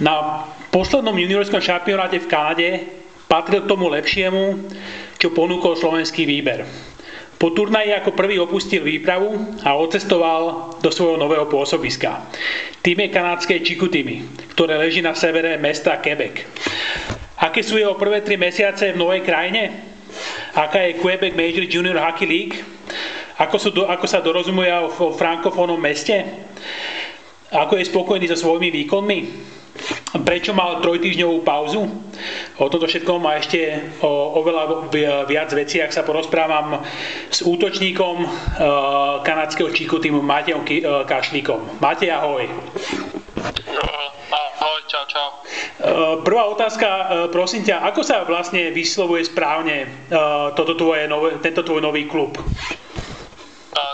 Na 0.00 0.48
poslednom 0.72 1.12
juniorskom 1.12 1.60
šampionáte 1.60 2.24
v 2.24 2.30
Kanade 2.30 2.68
patril 3.28 3.62
k 3.62 3.70
tomu 3.70 3.92
lepšiemu, 3.92 4.72
čo 5.20 5.28
ponúkol 5.36 5.76
slovenský 5.76 6.24
výber. 6.24 6.64
Po 7.40 7.52
turnaji 7.52 7.96
ako 7.96 8.16
prvý 8.16 8.36
opustil 8.40 8.84
výpravu 8.84 9.60
a 9.64 9.76
odcestoval 9.76 10.76
do 10.80 10.88
svojho 10.92 11.16
nového 11.16 11.48
pôsobiska. 11.48 12.28
Tým 12.84 13.00
je 13.00 13.08
kanadskej 13.12 13.64
Chicoutimi, 13.64 14.24
ktoré 14.56 14.76
leží 14.76 15.00
na 15.00 15.16
severe 15.16 15.56
mesta 15.56 16.00
Quebec. 16.00 16.44
Aké 17.40 17.64
sú 17.64 17.80
jeho 17.80 17.96
prvé 17.96 18.20
tri 18.20 18.36
mesiace 18.36 18.92
v 18.92 19.00
novej 19.00 19.24
krajine? 19.24 19.84
Aká 20.52 20.84
je 20.84 21.00
Quebec 21.00 21.32
Major 21.32 21.64
Junior 21.64 21.96
Hockey 21.96 22.28
League? 22.28 22.60
Ako, 23.40 23.56
sú 23.56 23.72
do, 23.72 23.88
ako 23.88 24.04
sa 24.04 24.20
dorozumuje 24.20 24.68
v 24.68 24.98
frankofónnom 25.16 25.80
meste? 25.80 26.20
Ako 27.52 27.80
je 27.80 27.88
spokojný 27.88 28.28
so 28.28 28.36
svojimi 28.36 28.68
výkonmi? 28.84 29.18
Prečo 30.10 30.50
mal 30.54 30.82
trojtýždňovú 30.82 31.46
pauzu? 31.46 31.86
O 32.58 32.66
toto 32.66 32.90
všetko 32.90 33.22
má 33.22 33.38
ešte 33.38 33.78
o, 34.02 34.10
oveľa 34.42 34.90
viac 35.26 35.50
vecí, 35.54 35.78
ak 35.78 35.94
sa 35.94 36.02
porozprávam 36.02 36.82
s 37.30 37.40
útočníkom 37.46 38.16
uh, 38.22 38.28
kanadského 39.22 39.70
číku 39.70 40.02
týmu 40.02 40.20
Matejom 40.22 40.66
uh, 40.66 41.06
Kašlíkom. 41.06 41.82
Matej, 41.82 42.10
ahoj. 42.10 42.46
No, 43.70 43.82
ahoj, 44.34 44.80
čau, 44.90 45.04
čau. 45.08 45.28
Uh, 45.80 46.20
prvá 46.26 46.44
otázka, 46.52 46.86
prosím 47.30 47.64
ťa, 47.66 47.86
ako 47.90 48.00
sa 48.02 48.22
vlastne 48.26 48.74
vyslovuje 48.74 49.24
správne 49.26 50.06
toto 50.58 50.74
tvoje 50.76 51.06
tento 51.40 51.62
tvoj 51.62 51.80
nový 51.80 52.04
klub? 52.10 52.36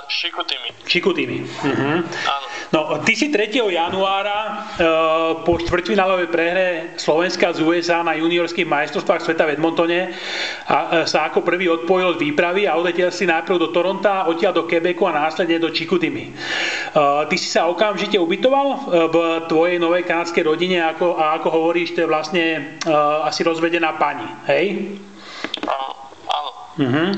Šikutimi. 0.07 0.71
Šikutimi. 0.87 1.39
Uh-huh. 1.45 1.99
Áno. 2.07 2.46
No, 2.75 2.99
ty 3.07 3.15
si 3.15 3.31
3. 3.31 3.63
januára 3.63 4.39
uh, 4.51 4.57
po 5.47 5.55
štvrťfinálovej 5.55 6.29
prehre 6.35 6.67
Slovenska 6.99 7.55
z 7.55 7.63
USA 7.63 8.03
na 8.03 8.19
juniorských 8.19 8.67
majstrovstvách 8.67 9.23
sveta 9.23 9.47
v 9.47 9.55
Edmontone 9.55 10.11
a, 10.67 10.75
uh, 10.75 10.79
sa 11.07 11.31
ako 11.31 11.47
prvý 11.47 11.71
odpojil 11.71 12.19
od 12.19 12.19
výpravy 12.19 12.67
a 12.67 12.75
odletel 12.75 13.15
si 13.15 13.23
najprv 13.23 13.63
do 13.63 13.69
Toronta, 13.71 14.27
odtiaľ 14.27 14.63
do 14.63 14.67
Quebecu 14.67 15.07
a 15.07 15.15
následne 15.15 15.63
do 15.63 15.71
Čikutimi. 15.71 16.35
Uh, 16.91 17.23
ty 17.31 17.39
si 17.39 17.47
sa 17.47 17.71
okamžite 17.71 18.19
ubytoval 18.19 18.67
v 19.15 19.17
tvojej 19.47 19.79
novej 19.79 20.03
kanadskej 20.03 20.43
rodine 20.43 20.83
ako, 20.83 21.15
a 21.15 21.39
ako 21.39 21.49
hovoríš, 21.55 21.95
to 21.95 22.03
je 22.03 22.11
vlastne 22.11 22.45
uh, 22.83 23.23
asi 23.31 23.47
rozvedená 23.47 23.95
pani, 23.95 24.27
hej? 24.51 24.65
Áno. 25.63 26.51
Uh-huh. 26.77 27.09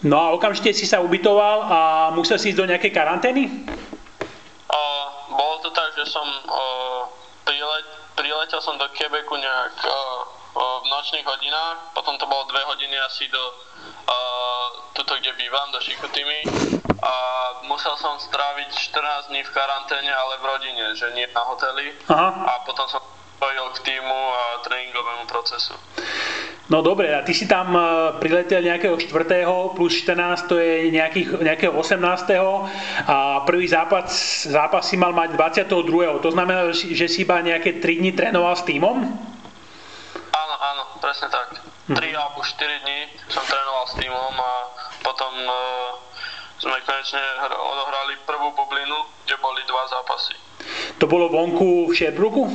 No 0.00 0.16
a 0.16 0.26
okamžite 0.32 0.72
si 0.72 0.88
sa 0.88 1.04
ubytoval 1.04 1.56
a 1.68 1.78
musel 2.16 2.40
si 2.40 2.54
ísť 2.54 2.58
do 2.64 2.68
nejakej 2.70 2.92
karantény? 2.96 3.42
Bolo 5.40 5.56
to 5.64 5.72
tak, 5.72 5.96
že 5.96 6.04
som 6.12 6.28
uh, 6.28 7.08
prilet, 7.48 7.88
priletel 8.12 8.60
som 8.60 8.76
do 8.76 8.84
Quebecu 8.92 9.40
nejak 9.40 9.76
uh, 9.88 9.88
uh, 10.52 10.76
v 10.84 10.86
nočných 10.92 11.24
hodinách, 11.24 11.96
potom 11.96 12.20
to 12.20 12.28
bolo 12.28 12.44
dve 12.52 12.60
hodiny 12.68 12.92
asi 13.08 13.24
do 13.32 13.40
uh, 13.40 14.68
tuto, 14.92 15.16
kde 15.16 15.32
bývam, 15.40 15.72
do 15.72 15.80
Šikutimi 15.80 16.44
a 17.00 17.14
musel 17.64 17.96
som 17.96 18.20
stráviť 18.20 18.68
14 18.92 19.32
dní 19.32 19.40
v 19.40 19.54
karanténe, 19.56 20.12
ale 20.12 20.36
v 20.36 20.44
rodine, 20.44 20.84
že 20.92 21.08
nie 21.16 21.24
na 21.32 21.40
hoteli 21.48 21.96
Aha. 22.12 22.28
a 22.44 22.52
potom 22.68 22.84
som 22.92 23.00
spojil 23.40 23.64
k 23.72 23.78
týmu 23.88 24.20
a 24.36 24.60
tréningovému 24.60 25.24
procesu. 25.24 25.72
No 26.70 26.86
dobre, 26.86 27.10
a 27.10 27.26
ty 27.26 27.34
si 27.34 27.50
tam 27.50 27.74
e, 27.74 27.82
priletel 28.22 28.62
nejakého 28.62 28.94
4. 28.94 29.42
plus 29.74 30.06
14, 30.06 30.46
to 30.46 30.54
je 30.54 30.94
nejakých, 30.94 31.42
nejakého 31.42 31.74
18. 31.74 31.98
a 33.10 33.42
prvý 33.42 33.66
zápas, 33.66 34.06
zápas 34.46 34.86
si 34.86 34.94
mal 34.94 35.10
mať 35.10 35.34
22. 35.34 36.22
To 36.22 36.30
znamená, 36.30 36.70
že 36.70 37.10
si 37.10 37.26
iba 37.26 37.42
nejaké 37.42 37.82
3 37.82 37.98
dní 37.98 38.14
trénoval 38.14 38.54
s 38.54 38.62
týmom? 38.62 39.02
Áno, 40.30 40.54
áno, 40.62 40.82
presne 41.02 41.26
tak. 41.26 41.58
3 41.90 41.98
hm. 41.98 42.14
alebo 42.14 42.38
4 42.38 42.86
dní 42.86 43.00
som 43.26 43.42
trénoval 43.50 43.84
s 43.90 43.94
týmom 43.98 44.34
a 44.38 44.52
potom 45.02 45.32
uh, 45.42 45.98
sme 46.62 46.78
konečne 46.86 47.18
odohrali 47.50 48.14
prvú 48.22 48.54
bublinu, 48.54 49.10
kde 49.26 49.34
boli 49.42 49.58
dva 49.66 49.90
zápasy. 49.90 50.38
To 51.02 51.10
bolo 51.10 51.26
vonku 51.34 51.90
v 51.90 51.92
Sherbrooku? 51.98 52.46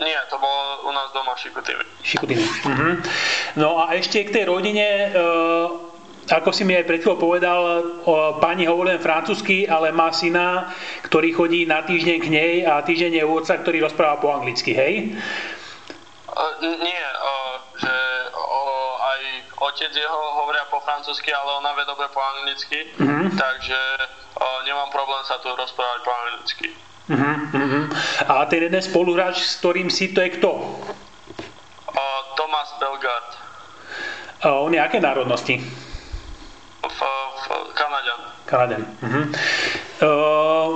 Nie, 0.00 0.16
to 0.32 0.40
bolo 0.40 0.88
u 0.88 0.90
nás 0.96 1.12
doma 1.12 1.36
v. 1.36 1.84
Šikutimi. 2.00 2.40
Uh-huh. 2.40 2.92
No 3.60 3.84
a 3.84 3.92
ešte 3.92 4.24
k 4.24 4.32
tej 4.32 4.44
rodine, 4.48 5.12
uh, 5.12 5.76
ako 6.32 6.56
si 6.56 6.64
mi 6.64 6.72
aj 6.72 6.88
pred 6.88 7.04
povedal, 7.04 7.60
uh, 7.60 8.40
pani 8.40 8.64
hovorí 8.64 8.96
len 8.96 9.04
francúzsky, 9.04 9.68
ale 9.68 9.92
má 9.92 10.08
syna, 10.08 10.72
ktorý 11.04 11.36
chodí 11.36 11.68
na 11.68 11.84
týždeň 11.84 12.16
k 12.16 12.28
nej 12.32 12.52
a 12.64 12.80
týždeň 12.80 13.20
je 13.20 13.28
úvodca, 13.28 13.60
ktorý 13.60 13.84
rozpráva 13.84 14.16
po 14.24 14.32
anglicky, 14.32 14.72
hej? 14.72 15.12
Uh, 16.32 16.52
nie, 16.64 17.04
uh, 17.20 17.60
že 17.76 17.94
uh, 18.32 18.92
aj 19.04 19.20
otec 19.68 19.92
jeho 19.92 20.20
hovoria 20.40 20.64
po 20.72 20.80
francúzsky, 20.80 21.28
ale 21.28 21.60
ona 21.60 21.76
vie 21.76 21.84
dobre 21.84 22.08
po 22.08 22.24
anglicky, 22.24 22.88
uh-huh. 22.96 23.36
takže 23.36 23.80
uh, 24.40 24.58
nemám 24.64 24.88
problém 24.88 25.20
sa 25.28 25.36
tu 25.44 25.52
rozprávať 25.52 26.00
po 26.08 26.12
anglicky. 26.24 26.72
Uh-huh, 27.10 27.34
uh-huh. 27.50 27.84
A 28.30 28.46
ten 28.46 28.70
jeden 28.70 28.78
spoluhráč, 28.78 29.42
s 29.42 29.58
ktorým 29.58 29.90
si, 29.90 30.14
to 30.14 30.22
je 30.22 30.30
kto? 30.38 30.50
Uh, 31.90 32.20
Thomas 32.38 32.70
Belgard. 32.78 33.30
Uh, 34.46 34.62
on 34.62 34.70
je 34.70 34.78
aké 34.78 35.02
národnosti? 35.02 35.58
V, 36.86 37.00
v 37.34 37.44
Kanadian. 37.74 38.20
Kanadian. 38.46 38.82
Uh-huh. 39.02 39.24
Uh, 39.98 40.68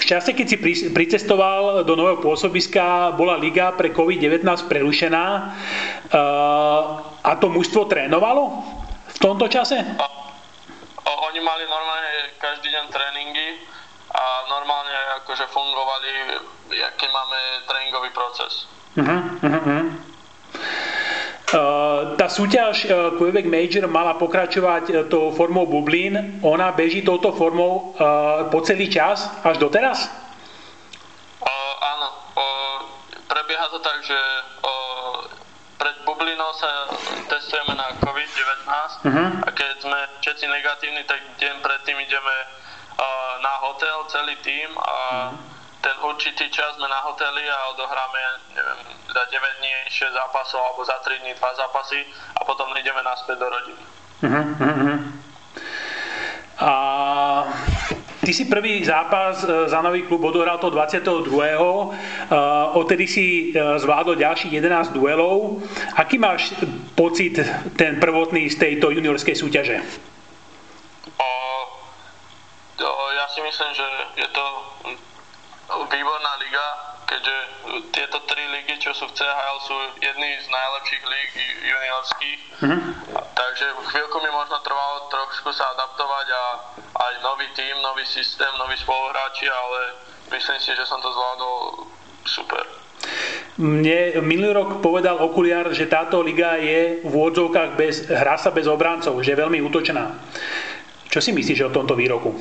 v 0.00 0.04
čase, 0.08 0.32
keď 0.32 0.46
si 0.48 0.56
pri, 0.56 0.72
pricestoval 0.96 1.84
do 1.84 1.92
nového 2.00 2.24
pôsobiska, 2.24 3.12
bola 3.12 3.36
liga 3.36 3.76
pre 3.76 3.92
COVID-19 3.92 4.40
prerušená 4.72 5.24
uh, 5.36 6.80
a 7.20 7.30
to 7.36 7.52
mužstvo 7.52 7.92
trénovalo 7.92 8.64
v 9.04 9.18
tomto 9.20 9.52
čase? 9.52 9.76
Uh, 9.76 10.00
uh, 10.00 11.18
oni 11.28 11.44
mali 11.44 11.68
normálne 11.68 12.32
každý 12.40 12.72
deň 12.72 12.84
tréningy 12.88 13.69
a 14.20 14.26
normálne 14.52 14.92
akože 15.24 15.48
fungovali, 15.48 16.10
aký 16.92 17.06
máme 17.08 17.38
tréningový 17.64 18.10
proces. 18.12 18.68
Uh-huh, 19.00 19.20
uh-huh. 19.40 19.82
Uh, 21.50 22.14
tá 22.14 22.30
súťaž 22.30 22.86
uh, 22.86 23.18
Quebec 23.18 23.42
Major 23.50 23.90
mala 23.90 24.14
pokračovať 24.14 24.84
uh, 24.86 24.96
tou 25.10 25.34
formou 25.34 25.66
bublín. 25.66 26.38
Ona 26.46 26.70
beží 26.76 27.02
touto 27.02 27.34
formou 27.34 27.96
uh, 27.98 28.46
po 28.54 28.62
celý 28.62 28.86
čas 28.86 29.26
až 29.42 29.58
doteraz? 29.58 30.06
Áno. 31.80 32.08
Prebieha 33.26 33.66
to 33.72 33.82
tak, 33.82 33.98
že 34.06 34.18
pred 35.80 35.96
bublinou 36.06 36.50
sa 36.54 36.92
testujeme 37.24 37.72
na 37.72 37.98
COVID-19 37.98 38.46
uh-huh. 38.68 39.28
a 39.42 39.48
keď 39.50 39.74
sme 39.80 39.98
všetci 40.22 40.44
negatívni, 40.44 41.02
tak 41.08 41.18
deň 41.40 41.56
predtým 41.64 41.96
ideme 41.98 42.36
na 43.42 43.54
hotel 43.64 44.04
celý 44.08 44.36
tým 44.44 44.70
a 44.76 45.30
ten 45.80 45.96
určitý 46.04 46.52
čas 46.52 46.76
sme 46.76 46.88
na 46.88 47.00
hoteli 47.08 47.44
a 47.48 47.72
odohráme 47.72 48.20
neviem, 48.52 48.80
za 49.08 49.22
9 49.32 49.60
dní 49.60 49.72
6 49.88 50.12
zápasov 50.12 50.60
alebo 50.60 50.84
za 50.84 50.96
3 51.00 51.24
dní 51.24 51.32
2 51.34 51.60
zápasy 51.60 52.00
a 52.36 52.40
potom 52.44 52.68
ideme 52.76 53.00
naspäť 53.00 53.36
do 53.40 53.48
rodiny. 53.48 53.84
Uh-huh. 54.20 55.00
A 56.60 56.72
ty 58.20 58.36
si 58.36 58.44
prvý 58.44 58.84
zápas 58.84 59.40
e, 59.40 59.68
za 59.68 59.80
nový 59.80 60.04
klub 60.04 60.20
odohral 60.20 60.60
to 60.60 60.68
22. 60.68 61.24
Odtedy 62.76 63.08
si 63.08 63.56
e, 63.56 63.80
zvládol 63.80 64.20
ďalších 64.20 64.52
11 64.52 64.92
duelov. 64.92 65.64
Aký 65.96 66.20
máš 66.20 66.52
pocit 66.92 67.40
ten 67.80 67.96
prvotný 67.96 68.52
z 68.52 68.60
tejto 68.60 68.92
juniorskej 68.92 69.32
súťaže? 69.32 69.80
ja 73.20 73.26
si 73.40 73.48
myslím, 73.48 73.72
že 73.72 73.88
je 74.20 74.28
to 74.36 74.44
výborná 75.88 76.32
liga, 76.44 76.66
keďže 77.08 77.36
tieto 77.88 78.20
tri 78.28 78.44
ligy, 78.52 78.76
čo 78.76 78.92
sú 78.92 79.08
v 79.08 79.16
CHL, 79.16 79.56
sú 79.64 79.76
jedny 79.96 80.28
z 80.44 80.46
najlepších 80.52 81.04
líg 81.08 81.30
juniorských. 81.64 82.40
Mm-hmm. 82.60 82.80
Takže 83.32 83.66
chvíľku 83.88 84.16
mi 84.20 84.28
možno 84.28 84.60
trvalo 84.60 85.08
trošku 85.08 85.56
sa 85.56 85.72
adaptovať 85.72 86.26
a 86.36 86.42
aj 87.00 87.12
nový 87.24 87.48
tým, 87.56 87.80
nový 87.80 88.04
systém, 88.04 88.52
noví 88.60 88.76
spoluhráči, 88.76 89.48
ale 89.48 89.80
myslím 90.36 90.60
si, 90.60 90.76
že 90.76 90.84
som 90.84 91.00
to 91.00 91.08
zvládol 91.08 91.56
super. 92.28 92.64
Mne 93.56 94.20
minulý 94.20 94.52
rok 94.52 94.84
povedal 94.84 95.16
okuliar, 95.16 95.72
že 95.72 95.88
táto 95.88 96.20
liga 96.20 96.60
je 96.60 97.00
v 97.00 97.08
úvodzovkách 97.08 97.70
bez, 97.72 98.04
hra 98.04 98.36
sa 98.36 98.52
bez 98.52 98.68
obrancov, 98.68 99.16
že 99.24 99.32
je 99.32 99.40
veľmi 99.40 99.64
útočná. 99.64 100.12
Čo 101.08 101.24
si 101.24 101.32
myslíš 101.32 101.72
o 101.72 101.74
tomto 101.74 101.96
výroku? 101.96 102.36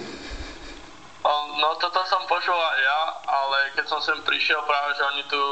Aj 2.39 2.79
ja, 2.79 2.99
ale 3.27 3.75
keď 3.75 3.85
som 3.91 3.99
sem 3.99 4.15
prišiel 4.23 4.63
práve, 4.63 4.95
že 4.95 5.03
oni 5.03 5.23
tu, 5.27 5.43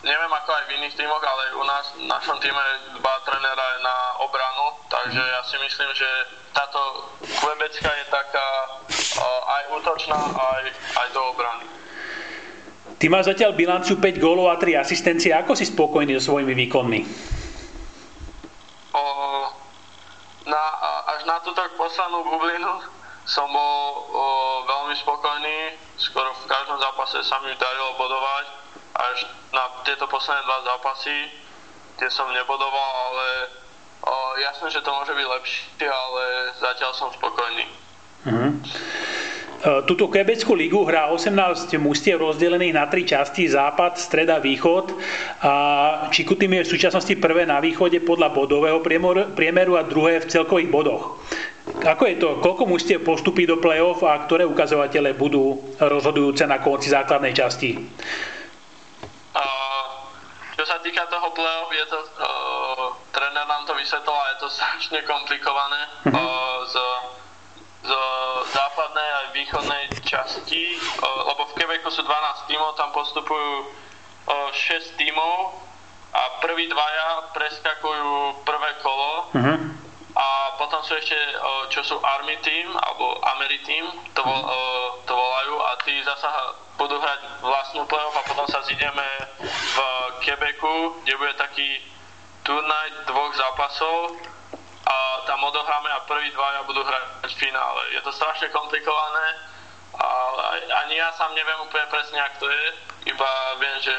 neviem 0.00 0.32
ako 0.32 0.48
aj 0.48 0.64
v 0.64 0.74
iných 0.80 0.96
tímoch, 0.96 1.20
ale 1.20 1.52
u 1.60 1.64
nás 1.68 1.92
v 1.92 2.08
našom 2.08 2.40
týme 2.40 2.64
dva 2.96 3.20
trenéra 3.28 3.64
je 3.76 3.80
na 3.84 3.96
obranu, 4.24 4.80
takže 4.88 5.20
ja 5.20 5.44
si 5.44 5.60
myslím, 5.60 5.92
že 5.92 6.08
táto 6.56 6.80
Kvebecka 7.20 7.92
je 8.00 8.04
taká 8.08 8.48
aj 9.44 9.62
útočná, 9.76 10.16
aj, 10.32 10.64
aj 11.04 11.06
do 11.12 11.20
obrany. 11.36 11.68
Ty 12.96 13.12
máš 13.12 13.36
zatiaľ 13.36 13.52
bilanciu 13.52 14.00
5 14.00 14.16
gólov 14.16 14.48
a 14.48 14.56
3 14.56 14.72
asistencie. 14.80 15.36
Ako 15.36 15.52
si 15.52 15.68
spokojný 15.68 16.16
so 16.16 16.32
svojimi 16.32 16.56
výkonmi? 16.64 17.00
O, 18.96 19.04
na, 20.48 20.62
až 21.12 21.28
na 21.28 21.36
túto 21.44 21.60
poslednú 21.76 22.24
bublinu 22.24 22.95
som 23.26 23.50
bol 23.50 24.06
o, 24.14 24.24
veľmi 24.64 24.94
spokojný. 25.02 25.74
Skoro 25.98 26.30
v 26.30 26.46
každom 26.46 26.78
zápase 26.78 27.18
sa 27.26 27.42
mi 27.42 27.50
darilo 27.58 27.98
bodovať. 27.98 28.44
Až 28.96 29.18
na 29.52 29.66
tieto 29.84 30.06
posledné 30.08 30.40
dva 30.46 30.58
zápasy, 30.64 31.28
tie 32.00 32.08
som 32.08 32.30
nebodoval, 32.30 32.92
ale 33.12 33.28
o, 34.06 34.14
jasné, 34.40 34.70
že 34.70 34.80
to 34.80 34.94
môže 34.94 35.12
byť 35.12 35.26
lepšie, 35.26 35.86
ale 35.90 36.22
zatiaľ 36.62 36.90
som 36.94 37.10
spokojný. 37.12 37.66
Mm-hmm. 38.26 38.52
Tuto 39.66 40.06
Quebeckú 40.06 40.54
ligu 40.54 40.84
hrá 40.86 41.10
18 41.10 41.74
mústiev 41.80 42.22
rozdelených 42.22 42.76
na 42.76 42.86
tri 42.86 43.02
časti, 43.02 43.50
západ, 43.50 43.98
streda, 43.98 44.38
východ. 44.38 44.94
A 45.42 45.52
Čikutim 46.12 46.54
je 46.60 46.62
v 46.62 46.72
súčasnosti 46.76 47.14
prvé 47.18 47.48
na 47.48 47.58
východe 47.58 47.98
podľa 48.04 48.30
bodového 48.30 48.78
priemeru 49.34 49.74
a 49.74 49.82
druhé 49.82 50.22
v 50.22 50.30
celkových 50.30 50.70
bodoch. 50.70 51.18
Ako 51.82 52.02
je 52.08 52.16
to? 52.16 52.40
Koľko 52.40 52.64
mústiev 52.64 53.04
postupí 53.04 53.44
do 53.44 53.60
play-off 53.60 54.00
a 54.06 54.16
ktoré 54.24 54.48
ukazovatele 54.48 55.12
budú 55.12 55.60
rozhodujúce 55.76 56.48
na 56.48 56.62
konci 56.62 56.88
základnej 56.92 57.36
časti? 57.36 57.76
čo 60.56 60.64
sa 60.64 60.80
týka 60.80 61.04
toho 61.12 61.36
play-off, 61.36 61.68
je 61.68 61.86
to, 61.92 62.00
uh, 62.00 62.88
tréner 63.12 63.44
nám 63.44 63.68
to 63.68 63.76
vysvetlil 63.76 64.16
a 64.16 64.26
je 64.32 64.36
to 64.40 64.48
strašne 64.56 64.98
komplikované. 65.04 65.80
Uh, 66.08 66.64
z 66.64 66.74
z 67.86 67.92
západnej 68.50 69.08
aj 69.22 69.26
východnej 69.30 69.84
časti, 70.02 70.74
lebo 70.98 71.46
v 71.46 71.54
Quebecu 71.54 71.86
sú 71.86 72.02
12 72.02 72.50
tímov, 72.50 72.74
tam 72.74 72.90
postupujú 72.90 73.70
6 74.26 74.98
tímov 74.98 75.54
a 76.10 76.22
prví 76.42 76.66
dvaja 76.66 77.30
preskakujú 77.30 78.42
prvé 78.42 78.70
kolo 78.82 79.12
uh-huh. 79.30 79.56
A 80.16 80.56
potom 80.56 80.80
sú 80.80 80.96
ešte, 80.96 81.16
čo 81.68 81.84
sú 81.84 81.96
Army 82.00 82.40
Team 82.40 82.72
alebo 82.72 83.20
Ameri 83.36 83.60
Team, 83.68 83.84
to, 84.16 84.24
vol, 84.24 84.42
to 85.04 85.12
volajú 85.12 85.54
a 85.60 85.70
tí 85.84 86.00
zasa 86.08 86.56
budú 86.80 86.96
hrať 86.96 87.20
vlastnú 87.44 87.84
playoff 87.84 88.16
a 88.16 88.24
potom 88.24 88.48
sa 88.48 88.64
zideme 88.64 89.04
v 89.44 89.76
Quebecu, 90.24 90.96
kde 91.04 91.14
bude 91.20 91.34
taký 91.36 91.84
turnaj 92.48 92.88
dvoch 93.12 93.32
zápasov 93.36 94.16
a 94.88 94.96
tam 95.28 95.44
odohráme 95.44 95.90
a 95.92 96.04
prví 96.08 96.32
dvaja 96.32 96.64
budú 96.64 96.80
hrať 96.80 97.04
v 97.26 97.34
finále. 97.36 97.82
Je 97.92 98.00
to 98.00 98.12
strašne 98.14 98.48
komplikované, 98.54 99.26
ale 100.00 100.64
ani 100.86 100.96
ja 100.96 101.12
sám 101.12 101.36
neviem 101.36 101.60
úplne 101.60 101.84
presne, 101.92 102.24
ak 102.24 102.40
to 102.40 102.48
je. 102.48 102.64
Iba 103.12 103.30
viem, 103.60 103.76
že 103.84 103.96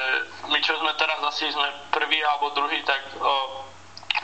my, 0.50 0.58
čo 0.66 0.80
sme 0.82 0.94
teraz 0.98 1.22
asi 1.22 1.52
sme 1.52 1.70
prvý 1.94 2.24
alebo 2.24 2.56
druhý, 2.58 2.82
tak 2.88 3.04
o, 3.20 3.64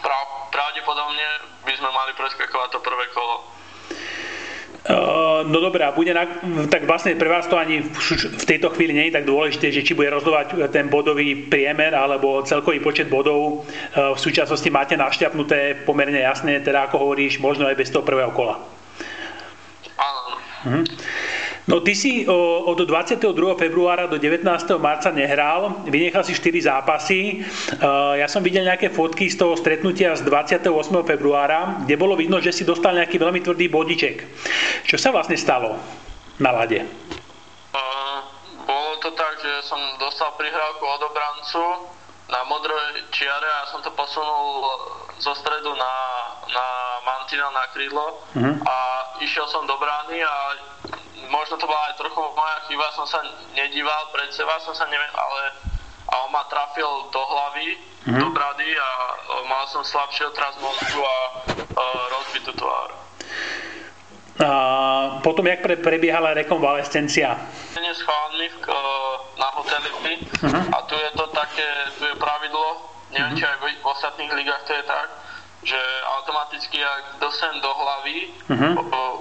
prav, 0.01 0.49
pravdepodobne 0.49 1.27
by 1.67 1.73
sme 1.77 1.89
mali 1.91 2.11
preskakovať 2.17 2.69
to 2.73 2.79
prvé 2.81 3.05
kolo. 3.13 3.37
Uh, 4.83 5.47
no 5.47 5.63
dobré, 5.63 5.87
a 5.87 5.95
bude 5.95 6.11
na, 6.11 6.27
tak 6.67 6.83
vlastne 6.83 7.15
pre 7.15 7.31
vás 7.31 7.47
to 7.47 7.55
ani 7.55 7.87
v, 7.87 7.95
v 8.35 8.43
tejto 8.43 8.67
chvíli 8.75 8.91
nie 8.91 9.07
je 9.07 9.15
tak 9.15 9.23
dôležité, 9.23 9.71
že 9.71 9.79
či 9.79 9.95
bude 9.95 10.11
rozhodovať 10.11 10.59
ten 10.75 10.91
bodový 10.91 11.47
priemer 11.47 11.95
alebo 11.95 12.43
celkový 12.43 12.83
počet 12.83 13.07
bodov. 13.07 13.63
Uh, 13.95 14.11
v 14.11 14.19
súčasnosti 14.19 14.67
máte 14.67 14.99
našťapnuté 14.99 15.87
pomerne 15.87 16.19
jasne, 16.19 16.59
teda 16.59 16.91
ako 16.91 16.99
hovoríš, 16.99 17.39
možno 17.39 17.63
aj 17.63 17.79
bez 17.79 17.95
toho 17.95 18.03
prvého 18.03 18.35
kola. 18.35 18.59
Áno. 19.95 20.21
Uh-huh. 20.67 20.83
No 21.63 21.79
ty 21.79 21.95
si 21.95 22.27
od 22.27 22.75
22. 22.75 23.31
februára 23.55 24.03
do 24.11 24.19
19. 24.19 24.43
marca 24.83 25.15
nehral, 25.15 25.87
vynechal 25.87 26.19
si 26.27 26.35
4 26.35 26.59
zápasy. 26.67 27.39
Ja 28.19 28.27
som 28.27 28.43
videl 28.43 28.67
nejaké 28.67 28.91
fotky 28.91 29.31
z 29.31 29.39
toho 29.39 29.55
stretnutia 29.55 30.11
z 30.19 30.27
28. 30.27 30.67
februára, 31.07 31.87
kde 31.87 31.95
bolo 31.95 32.19
vidno, 32.19 32.43
že 32.43 32.51
si 32.51 32.67
dostal 32.67 32.99
nejaký 32.99 33.15
veľmi 33.15 33.39
tvrdý 33.39 33.71
bodiček. 33.71 34.27
Čo 34.83 34.99
sa 34.99 35.15
vlastne 35.15 35.39
stalo 35.39 35.79
na 36.43 36.51
lade? 36.51 36.83
Uh, 37.71 38.19
bolo 38.67 38.99
to 38.99 39.15
tak, 39.15 39.39
že 39.39 39.63
som 39.63 39.79
dostal 40.03 40.35
prihrávku 40.35 40.83
od 40.83 41.01
obrancu 41.07 41.63
na 42.33 42.41
modrej 42.49 43.05
čiare 43.13 43.45
a 43.45 43.69
som 43.69 43.85
to 43.85 43.93
posunul 43.93 44.65
zo 45.21 45.37
stredu 45.37 45.69
na, 45.77 45.93
na 46.49 46.65
mantinel 47.05 47.53
na 47.53 47.69
krídlo 47.69 48.25
uh-huh. 48.33 48.57
a 48.65 48.75
išiel 49.21 49.45
som 49.45 49.69
do 49.69 49.77
brány 49.77 50.17
a 50.25 50.57
možno 51.29 51.61
to 51.61 51.69
bola 51.69 51.93
aj 51.93 52.01
trochu 52.01 52.19
moja 52.33 52.57
chyba, 52.65 52.87
som 52.97 53.05
sa 53.05 53.21
nedíval 53.53 54.09
pred 54.09 54.33
seba, 54.33 54.57
som 54.65 54.73
sa 54.73 54.89
neviem, 54.89 55.13
ale 55.13 55.41
a 56.09 56.13
on 56.25 56.29
ma 56.33 56.43
trafil 56.45 57.09
do 57.09 57.21
hlavy, 57.21 57.79
mm-hmm. 58.05 58.19
do 58.21 58.27
brady 58.35 58.69
a 58.75 58.89
o, 58.89 59.47
mal 59.49 59.65
som 59.71 59.81
slabší 59.81 60.29
otraz 60.29 60.53
mozgu 60.61 61.01
a 61.01 61.17
o, 61.73 61.83
rozbitú 62.11 62.51
tvár. 62.53 62.89
A 64.41 64.49
potom, 65.21 65.45
jak 65.45 65.61
pre, 65.61 65.77
prebiehala 65.77 66.33
rekonvalescencia? 66.33 67.37
S 67.73 68.01
chalmi 68.01 68.49
na 69.43 69.49
hoteli 69.59 69.91
uh-huh. 69.91 70.63
a 70.71 70.77
tu 70.87 70.95
je 70.95 71.11
to 71.19 71.25
také, 71.35 71.67
tu 71.99 72.07
je 72.07 72.15
pravidlo, 72.15 72.87
neviem, 73.11 73.35
uh-huh. 73.35 73.39
či 73.39 73.43
aj 73.43 73.57
v, 73.59 73.63
v 73.75 73.85
ostatných 73.91 74.31
ligách 74.31 74.63
to 74.63 74.71
je 74.71 74.83
tak, 74.87 75.07
že 75.63 75.79
automaticky, 76.19 76.79
ak 76.79 77.19
dosem 77.19 77.53
do 77.59 77.71
hlavy 77.71 78.31
uh-huh. 78.47 78.73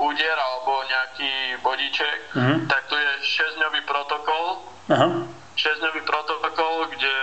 úder 0.06 0.36
alebo 0.38 0.82
nejaký 0.86 1.32
bodíček, 1.62 2.18
uh-huh. 2.38 2.58
tak 2.70 2.86
tu 2.86 2.94
je 2.94 3.10
6-dňový 3.22 3.80
protokol. 3.86 4.62
Uh-huh. 4.90 5.26
6-dňový 5.58 6.02
protokol, 6.06 6.90
kde 6.94 7.14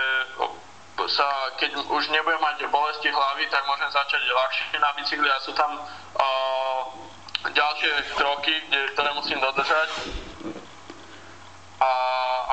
sa, 1.08 1.26
keď 1.56 1.80
už 1.80 2.02
nebudem 2.12 2.40
mať 2.44 2.68
bolesti 2.68 3.08
hlavy, 3.08 3.48
tak 3.48 3.64
môžem 3.64 3.88
začať 3.88 4.20
ľahšie 4.20 4.76
na 4.76 4.90
bicykli 4.92 5.28
a 5.32 5.38
sú 5.40 5.52
tam 5.56 5.80
uh, 5.80 6.80
ďalšie 7.48 7.92
kroky, 8.20 8.52
kde, 8.68 8.80
ktoré 8.92 9.10
musím 9.16 9.40
dodržať 9.40 9.88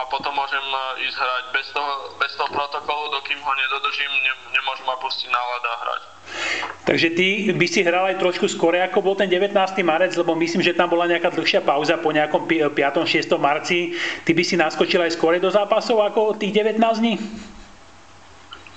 a 0.07 0.11
potom 0.15 0.31
môžem 0.31 0.63
e, 0.63 1.03
ísť 1.03 1.19
hrať. 1.19 1.43
Bez 1.51 1.67
toho, 1.75 2.15
bez 2.15 2.31
toho 2.39 2.47
protokolu, 2.47 3.11
dokým 3.19 3.43
ho 3.43 3.51
nedodržím, 3.51 4.07
ne, 4.23 4.33
nemôžem 4.55 4.87
ma 4.87 4.95
pustiť 5.03 5.27
na 5.27 5.39
a 5.43 5.75
hrať. 5.83 6.01
Takže 6.87 7.07
ty 7.11 7.27
by 7.51 7.67
si 7.67 7.83
hral 7.83 8.07
aj 8.07 8.23
trošku 8.23 8.47
skore, 8.47 8.79
ako 8.79 9.03
bol 9.03 9.15
ten 9.19 9.27
19. 9.27 9.51
marec, 9.83 10.15
lebo 10.15 10.31
myslím, 10.39 10.63
že 10.63 10.71
tam 10.71 10.87
bola 10.87 11.11
nejaká 11.11 11.35
dlhšia 11.35 11.59
pauza 11.59 11.99
po 11.99 12.15
nejakom 12.15 12.47
5. 12.47 12.71
6. 12.71 13.27
marci. 13.35 13.99
Ty 14.23 14.31
by 14.31 14.43
si 14.47 14.55
naskočil 14.55 15.03
aj 15.03 15.19
skore 15.19 15.43
do 15.43 15.51
zápasov 15.51 15.99
ako 15.99 16.39
tých 16.39 16.55
19 16.55 16.79
dní? 17.03 17.19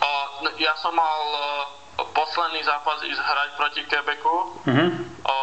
Uh, 0.03 0.51
ja 0.59 0.75
som 0.83 0.91
mal 0.91 1.23
uh, 1.31 1.81
posledný 2.11 2.67
zápas 2.67 2.99
ísť 3.07 3.23
hrať 3.23 3.51
proti 3.55 3.81
Quebecu, 3.87 4.35
uh-huh. 4.67 4.89
o, 5.23 5.37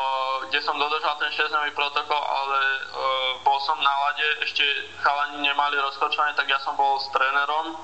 kde 0.50 0.60
som 0.64 0.76
dodržal 0.80 1.16
ten 1.20 1.32
6 1.32 1.52
protokol, 1.76 2.22
ale 2.22 2.60
o, 2.94 3.04
bol 3.44 3.60
som 3.64 3.78
na 3.80 3.96
lade, 4.08 4.28
ešte 4.48 4.64
chalani 5.04 5.44
nemali 5.44 5.76
rozkočované, 5.78 6.34
tak 6.36 6.48
ja 6.48 6.60
som 6.64 6.76
bol 6.80 7.00
s 7.00 7.08
trénerom 7.12 7.76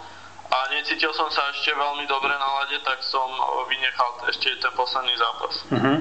a 0.54 0.58
necítil 0.70 1.10
som 1.18 1.32
sa 1.34 1.50
ešte 1.50 1.74
veľmi 1.74 2.06
dobre 2.06 2.30
na 2.30 2.50
lade, 2.62 2.78
tak 2.86 3.02
som 3.02 3.26
vynechal 3.66 4.10
ešte 4.30 4.54
ten 4.62 4.74
posledný 4.78 5.14
zápas. 5.18 5.54
Uh-huh. 5.72 5.98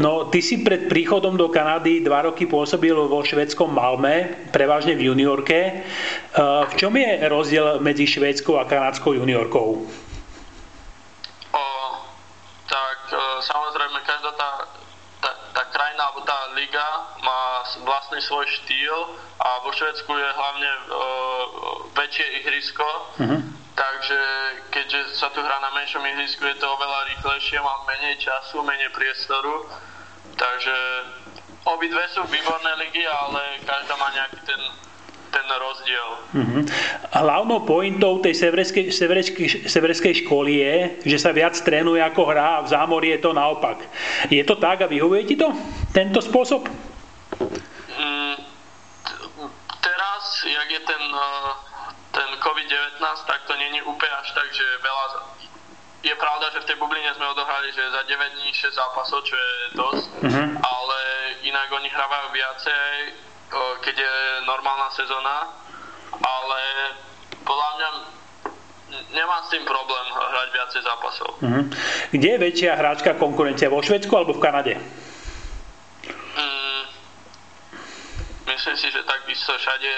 No, 0.00 0.12
ty 0.32 0.40
si 0.40 0.64
pred 0.64 0.88
príchodom 0.88 1.36
do 1.36 1.52
Kanady 1.52 2.00
dva 2.00 2.24
roky 2.24 2.48
pôsobil 2.48 2.96
vo 2.96 3.20
švedskom 3.20 3.68
Malme, 3.68 4.48
prevažne 4.48 4.96
v 4.96 5.12
juniorke. 5.12 5.84
V 6.40 6.72
čom 6.80 6.92
je 6.96 7.10
rozdiel 7.28 7.84
medzi 7.84 8.08
švédskou 8.08 8.56
a 8.56 8.64
kanadskou 8.64 9.12
juniorkou? 9.12 9.84
samozrejme 13.40 13.98
každá 14.04 14.30
tá, 14.36 14.50
tá, 15.20 15.30
tá 15.52 15.62
krajina 15.72 16.02
alebo 16.08 16.20
tá 16.22 16.38
liga 16.54 16.86
má 17.24 17.64
vlastný 17.90 18.22
svoj 18.22 18.46
štýl 18.46 19.18
a 19.42 19.66
vo 19.66 19.74
Švedsku 19.74 20.14
je 20.14 20.28
hlavne 20.30 20.70
uh, 20.70 20.82
väčšie 21.98 22.26
ihrisko, 22.38 22.86
uh-huh. 23.18 23.42
takže 23.74 24.20
keďže 24.70 25.18
sa 25.18 25.34
tu 25.34 25.42
hrá 25.42 25.58
na 25.58 25.74
menšom 25.74 26.06
ihrisku, 26.06 26.46
je 26.46 26.54
to 26.62 26.70
oveľa 26.70 27.10
rýchlejšie, 27.10 27.58
mám 27.58 27.82
menej 27.90 28.22
času, 28.22 28.62
menej 28.62 28.94
priestoru, 28.94 29.66
takže 30.38 30.76
obidve 31.66 32.06
sú 32.14 32.22
výborné 32.30 32.72
ligy, 32.86 33.02
ale 33.02 33.58
každá 33.66 33.98
má 33.98 34.08
nejaký 34.14 34.38
ten 34.46 34.62
ten 35.30 35.46
rozdiel. 35.46 36.08
Uh-huh. 36.34 36.62
Hlavnou 37.14 37.62
pointou 37.62 38.18
tej 38.18 38.34
severskej, 38.34 38.90
severskej, 38.90 39.46
severskej 39.70 40.26
školy 40.26 40.52
je, 40.58 40.76
že 41.06 41.18
sa 41.22 41.30
viac 41.30 41.54
trénuje 41.54 42.02
ako 42.02 42.22
hrá 42.26 42.58
a 42.58 42.64
v 42.66 42.70
zámori 42.74 43.14
je 43.14 43.20
to 43.22 43.30
naopak. 43.30 43.78
Je 44.26 44.42
to 44.42 44.58
tak 44.58 44.82
a 44.82 44.90
vyhovuje 44.90 45.22
ti 45.30 45.38
to? 45.38 45.54
Tento 45.94 46.18
spôsob? 46.18 46.66
Mm, 47.94 48.36
teraz, 50.20 50.44
jak 50.44 50.70
je 50.70 50.80
ten, 50.80 51.04
eh, 51.16 51.50
ten 52.12 52.28
COVID-19, 52.38 53.24
tak 53.26 53.40
to 53.46 53.56
není 53.56 53.82
úplne 53.82 54.12
až 54.20 54.28
tak, 54.36 54.52
že 54.52 54.64
veľa 54.84 55.06
je 56.00 56.14
pravda, 56.16 56.48
že 56.52 56.60
v 56.60 56.68
tej 56.68 56.76
bubline 56.80 57.12
sme 57.12 57.28
odohrali, 57.28 57.72
že 57.72 57.92
za 57.92 58.02
9 58.08 58.32
dní 58.40 58.52
6 58.56 58.72
zápasov, 58.72 59.20
čo 59.20 59.36
je 59.36 59.52
dosť, 59.76 60.08
uh-huh. 60.24 60.48
ale 60.56 60.98
inak 61.44 61.68
oni 61.72 61.88
hrávajú 61.88 62.28
viacej 62.32 62.88
keď 63.82 63.96
je 63.98 64.14
normálna 64.46 64.94
sezóna 64.94 65.50
ale 66.22 66.60
podľa 67.42 67.68
mňa 67.74 67.88
nemám 69.10 69.42
s 69.42 69.50
tým 69.50 69.64
problém 69.66 70.06
hrať 70.14 70.48
viacej 70.54 70.80
zápasov. 70.86 71.30
Uh-huh. 71.42 71.64
Kde 72.14 72.28
je 72.30 72.38
väčšia 72.38 72.78
hráčka 72.78 73.18
konkurencia? 73.18 73.66
Vo 73.66 73.82
Švedsku 73.82 74.14
alebo 74.14 74.38
v 74.38 74.42
Kanade? 74.42 74.74
Mm, 76.38 76.82
myslím 78.60 78.76
si, 78.76 78.92
že 78.92 79.00
takisto 79.08 79.56
všade 79.56 79.92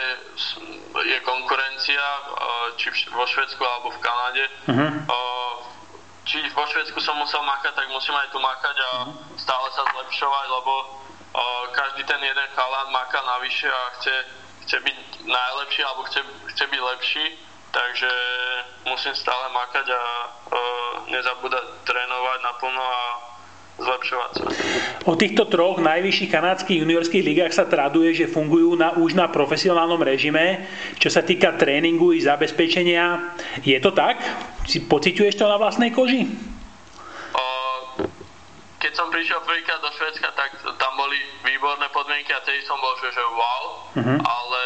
je 1.03 1.19
konkurencia, 1.27 2.05
či 2.79 2.95
vo 3.11 3.27
Švedsku 3.27 3.59
alebo 3.59 3.91
v 3.91 3.99
Kanade. 3.99 4.45
Uh-huh. 4.71 5.03
Či 6.23 6.47
vo 6.55 6.63
Švedsku 6.71 7.03
som 7.03 7.19
musel 7.19 7.43
makať, 7.43 7.75
tak 7.75 7.91
musím 7.91 8.15
aj 8.15 8.31
tu 8.31 8.39
makať 8.39 8.77
a 8.79 8.91
uh-huh. 9.03 9.35
stále 9.35 9.67
sa 9.75 9.83
zlepšovať, 9.83 10.47
lebo 10.47 10.73
každý 11.75 12.07
ten 12.07 12.23
jeden 12.23 12.49
chalán 12.55 12.87
maká 12.95 13.19
navyše 13.27 13.67
a 13.67 13.83
chce, 13.99 14.15
chce 14.63 14.77
byť 14.79 14.99
najlepší 15.27 15.81
alebo 15.83 16.07
chce, 16.07 16.23
chce 16.55 16.65
byť 16.71 16.81
lepší 16.87 17.27
takže 17.73 18.13
musím 18.85 19.17
stále 19.17 19.49
makať 19.49 19.97
a 19.97 20.03
nezabúdať 21.09 21.89
trénovať 21.89 22.39
naplno 22.45 22.85
a 22.85 23.32
zlepšovať 23.83 24.31
sa. 24.39 24.43
O 25.11 25.19
týchto 25.19 25.51
troch 25.51 25.83
najvyšších 25.83 26.31
kanadských 26.31 26.81
juniorských 26.87 27.27
ligách 27.27 27.53
sa 27.53 27.67
traduje, 27.67 28.15
že 28.15 28.31
fungujú 28.31 28.79
na, 28.79 28.95
už 28.95 29.19
na 29.19 29.27
profesionálnom 29.29 30.01
režime, 30.01 30.65
čo 31.03 31.11
sa 31.11 31.27
týka 31.27 31.59
tréningu 31.59 32.15
i 32.15 32.23
zabezpečenia. 32.23 33.35
Je 33.67 33.77
to 33.83 33.91
tak? 33.91 34.23
Si 34.65 34.87
pociťuješ 34.87 35.35
to 35.37 35.45
na 35.51 35.59
vlastnej 35.59 35.91
koži? 35.91 36.25
Uh, 37.35 38.07
keď 38.79 38.93
som 38.95 39.11
prišiel 39.11 39.43
prvýkrát 39.43 39.83
do 39.83 39.91
Švedska, 39.99 40.31
tak 40.39 40.55
tam 40.63 40.93
boli 40.97 41.19
výborné 41.43 41.91
podmienky 41.91 42.31
a 42.33 42.41
tedy 42.47 42.63
som 42.63 42.79
bol, 42.79 42.95
že, 43.03 43.11
že 43.11 43.23
wow, 43.35 43.63
uh-huh. 43.99 44.19
ale 44.23 44.63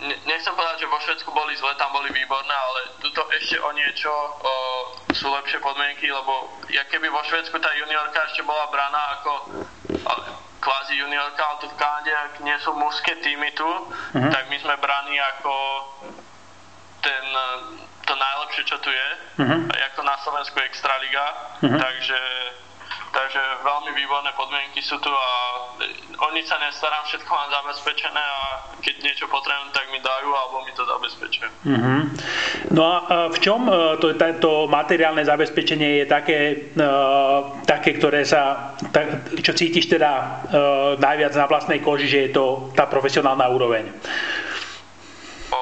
nechcem 0.00 0.54
povedať, 0.54 0.86
že 0.86 0.90
vo 0.90 0.98
Švedsku 1.02 1.30
boli 1.34 1.58
zle, 1.58 1.74
tam 1.74 1.90
boli 1.90 2.10
výborné, 2.14 2.54
ale 2.54 2.80
tuto 3.02 3.26
ešte 3.34 3.58
o 3.58 3.70
niečo 3.74 4.10
o, 4.10 4.54
sú 5.10 5.26
lepšie 5.26 5.58
podmienky, 5.58 6.06
lebo 6.06 6.54
ja 6.70 6.86
keby 6.86 7.10
vo 7.10 7.22
Švedsku 7.26 7.58
tá 7.58 7.70
juniorka 7.74 8.22
ešte 8.30 8.46
bola 8.46 8.70
braná 8.70 9.02
ako 9.18 9.32
o, 9.90 10.12
kvázi 10.58 10.94
juniorka, 10.98 11.42
ale 11.42 11.60
tu 11.62 11.66
v 11.70 11.78
Kanade, 11.78 12.12
ak 12.14 12.32
nie 12.42 12.56
sú 12.62 12.70
mužské 12.74 13.18
týmy 13.22 13.50
tu, 13.54 13.66
uh-huh. 13.66 14.30
tak 14.30 14.46
my 14.50 14.56
sme 14.58 14.74
braní 14.78 15.18
ako 15.38 15.54
ten, 17.02 17.24
to 18.06 18.14
najlepšie, 18.14 18.62
čo 18.66 18.76
tu 18.82 18.90
je, 18.90 19.08
uh-huh. 19.38 19.60
ako 19.70 20.00
na 20.02 20.18
Slovensku 20.22 20.58
Extraliga, 20.62 21.26
uh-huh. 21.62 21.78
takže 21.78 22.18
Takže 23.18 23.42
veľmi 23.66 23.90
výborné 23.98 24.30
podmienky 24.38 24.78
sú 24.78 24.94
tu 25.02 25.10
a 25.10 25.30
o 26.22 26.28
nič 26.38 26.46
sa 26.46 26.54
nestarám, 26.62 27.02
všetko 27.02 27.26
mám 27.26 27.50
zabezpečené 27.50 28.22
a 28.22 28.62
keď 28.78 28.94
niečo 29.02 29.26
potrebujem, 29.26 29.74
tak 29.74 29.90
mi 29.90 29.98
dajú 29.98 30.30
alebo 30.30 30.62
mi 30.62 30.70
to 30.70 30.86
zabezpečujú. 30.86 31.50
Uh-huh. 31.66 32.00
No 32.70 32.82
a 32.86 33.26
v 33.26 33.38
čom 33.42 33.66
e, 33.66 33.98
to, 33.98 34.14
to 34.14 34.70
materiálne 34.70 35.26
zabezpečenie 35.26 35.98
je 35.98 36.06
také, 36.06 36.38
uh, 36.78 37.58
také 37.66 37.98
ktoré 37.98 38.22
sa, 38.22 38.70
tak, 38.94 39.34
čo 39.42 39.50
cítiš 39.50 39.90
teda 39.90 40.46
najviac 41.02 41.34
na 41.34 41.50
vlastnej 41.50 41.82
koži, 41.82 42.06
že 42.06 42.30
je 42.30 42.30
to 42.30 42.70
tá 42.78 42.86
profesionálna 42.86 43.50
úroveň? 43.50 43.90
O, 45.50 45.60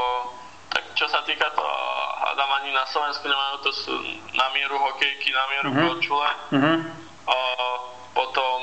tak 0.69 0.93
čo 0.93 1.09
sa 1.09 1.25
týka 1.25 1.49
to, 1.57 1.65
hádam 2.21 2.53
ani 2.61 2.77
na 2.77 2.85
Slovensku 2.85 3.25
nemajú 3.25 3.57
to 3.65 3.71
na 4.37 4.53
mieru 4.53 4.77
hokejky, 4.77 5.33
na 5.33 5.45
mieru 5.57 5.69
uh-huh. 5.73 5.85
kočule. 5.97 6.29
Uh-huh 6.53 7.06
potom 8.15 8.61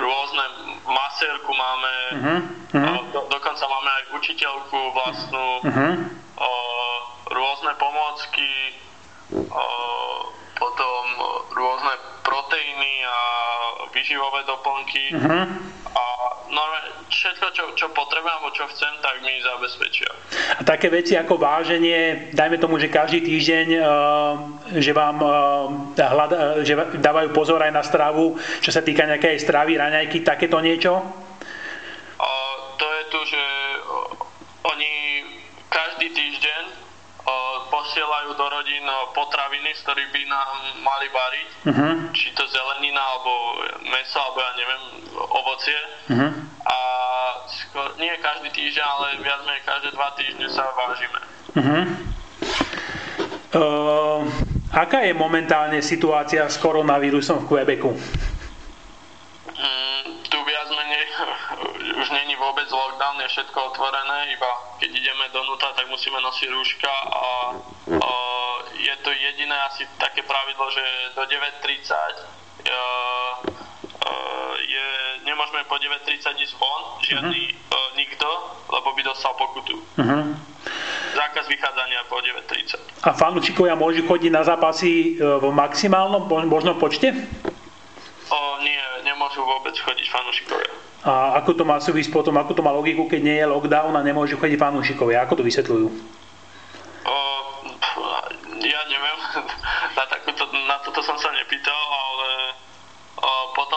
rôzne 0.00 0.44
masérku 0.86 1.52
máme, 1.52 1.94
uh-huh. 2.16 2.40
do, 3.12 3.20
dokonca 3.28 3.64
máme 3.68 3.90
aj 3.90 4.04
učiteľku 4.16 4.78
vlastnú, 4.96 5.48
uh-huh. 5.66 5.92
rôzne 7.30 7.72
pomôcky, 7.76 8.80
potom 10.56 11.02
rôzne 11.52 11.94
proteíny 12.24 12.92
a 13.04 13.18
vyživové 13.92 14.40
doplnky 14.46 15.04
uh-huh. 15.12 15.44
a 15.92 16.04
no, 16.48 16.62
všetko, 17.20 17.46
čo, 17.52 17.64
čo 17.76 17.86
potrebujem 17.92 18.32
alebo 18.32 18.48
čo 18.56 18.64
chcem, 18.72 18.88
tak 19.04 19.20
mi 19.20 19.36
zabezpečia. 19.44 20.08
A 20.56 20.64
také 20.64 20.88
veci 20.88 21.20
ako 21.20 21.36
váženie, 21.36 22.32
dajme 22.32 22.56
tomu, 22.56 22.80
že 22.80 22.88
každý 22.88 23.20
týždeň, 23.20 23.66
uh, 23.76 23.84
že 24.80 24.96
vám 24.96 25.20
hľada, 26.00 26.64
že 26.64 26.72
dávajú 26.96 27.28
pozor 27.36 27.60
aj 27.60 27.76
na 27.76 27.84
stravu, 27.84 28.40
čo 28.64 28.72
sa 28.72 28.80
týka 28.80 29.04
nejakej 29.04 29.36
stravy, 29.44 29.76
raňajky, 29.76 30.24
takéto 30.24 30.56
niečo? 30.64 30.96
Uh, 30.96 32.56
to 32.80 32.86
je 32.88 33.02
tu, 33.12 33.20
že 33.36 33.44
oni 34.64 34.92
každý 35.68 36.08
týždeň 36.16 36.80
posielajú 37.70 38.34
do 38.34 38.46
rodín 38.50 38.86
potraviny, 39.14 39.70
z 39.78 39.80
ktorých 39.86 40.10
by 40.10 40.22
nám 40.26 40.50
mali 40.82 41.06
variť, 41.10 41.48
uh-huh. 41.70 41.94
či 42.10 42.34
to 42.34 42.42
zelenina, 42.50 42.98
alebo 42.98 43.32
meso, 43.86 44.18
alebo 44.18 44.38
ja 44.42 44.52
neviem, 44.58 44.82
ovocie. 45.14 45.80
Uh-huh. 46.10 46.30
Nie 48.10 48.18
každý 48.18 48.50
týždeň, 48.50 48.82
ale 48.82 49.06
viac 49.22 49.38
menej 49.46 49.62
každé 49.62 49.94
dva 49.94 50.10
týždne 50.18 50.50
sa 50.50 50.66
vážime. 50.74 51.20
Uh-huh. 51.54 51.82
Uh, 53.54 54.26
aká 54.74 55.06
je 55.06 55.14
momentálne 55.14 55.78
situácia 55.78 56.42
s 56.50 56.58
koronavírusom 56.58 57.46
v 57.46 57.46
Quebecu? 57.46 57.94
už 62.02 62.10
není 62.10 62.34
vôbec 62.34 62.66
lockdown, 62.66 63.22
je 63.22 63.28
všetko 63.28 63.58
otvorené, 63.70 64.34
iba 64.34 64.50
keď 64.80 64.90
ideme 64.90 65.30
donútra, 65.30 65.70
tak 65.76 65.86
musíme 65.86 66.18
nosiť 66.18 66.48
rúška 66.50 66.90
a, 66.90 67.54
a 67.94 68.12
je 68.74 68.94
to 69.06 69.10
jediné 69.12 69.54
asi 69.70 69.86
také 70.02 70.26
pravidlo, 70.26 70.66
že 70.72 70.82
do 71.14 71.22
9.30 71.30 72.40
je, 74.70 74.86
nemôžeme 75.26 75.66
po 75.66 75.76
9.30 75.82 76.46
ísť 76.46 76.54
von, 76.56 76.82
žiadny 77.02 77.42
uh-huh. 77.50 77.90
nikto, 77.98 78.28
lebo 78.70 78.94
by 78.94 79.02
dostal 79.02 79.34
pokutu. 79.34 79.82
Uh-huh. 79.98 80.22
Zákaz 81.10 81.50
vychádzania 81.50 82.06
po 82.06 82.22
9.30. 82.22 82.78
A 83.02 83.10
fanúčikovia 83.10 83.74
môžu 83.74 84.06
chodiť 84.06 84.30
na 84.30 84.46
zápasy 84.46 85.18
e, 85.18 85.26
v 85.42 85.50
maximálnom 85.50 86.30
možnom 86.46 86.78
počte? 86.78 87.10
O, 88.30 88.38
nie, 88.62 88.78
nemôžu 89.02 89.42
vôbec 89.42 89.74
chodiť 89.74 90.06
fanúšikovia. 90.06 90.70
A 91.02 91.40
ako 91.42 91.56
to 91.56 91.64
má 91.66 91.80
súvisť 91.82 92.12
potom, 92.14 92.36
ako 92.38 92.52
to 92.54 92.62
má 92.62 92.70
logiku, 92.70 93.08
keď 93.10 93.20
nie 93.24 93.36
je 93.40 93.50
lockdown 93.50 93.96
a 93.96 94.06
nemôžu 94.06 94.38
chodiť 94.38 94.60
fanúšikovia? 94.60 95.26
Ako 95.26 95.40
to 95.40 95.42
vysvetľujú? 95.42 95.86
O, 97.08 97.16
ja 98.62 98.80
neviem, 98.86 99.18
na, 99.98 100.04
takúto, 100.06 100.44
na 100.68 100.76
toto 100.86 101.00
som 101.02 101.18
sa 101.18 101.34
nepýtal, 101.34 101.59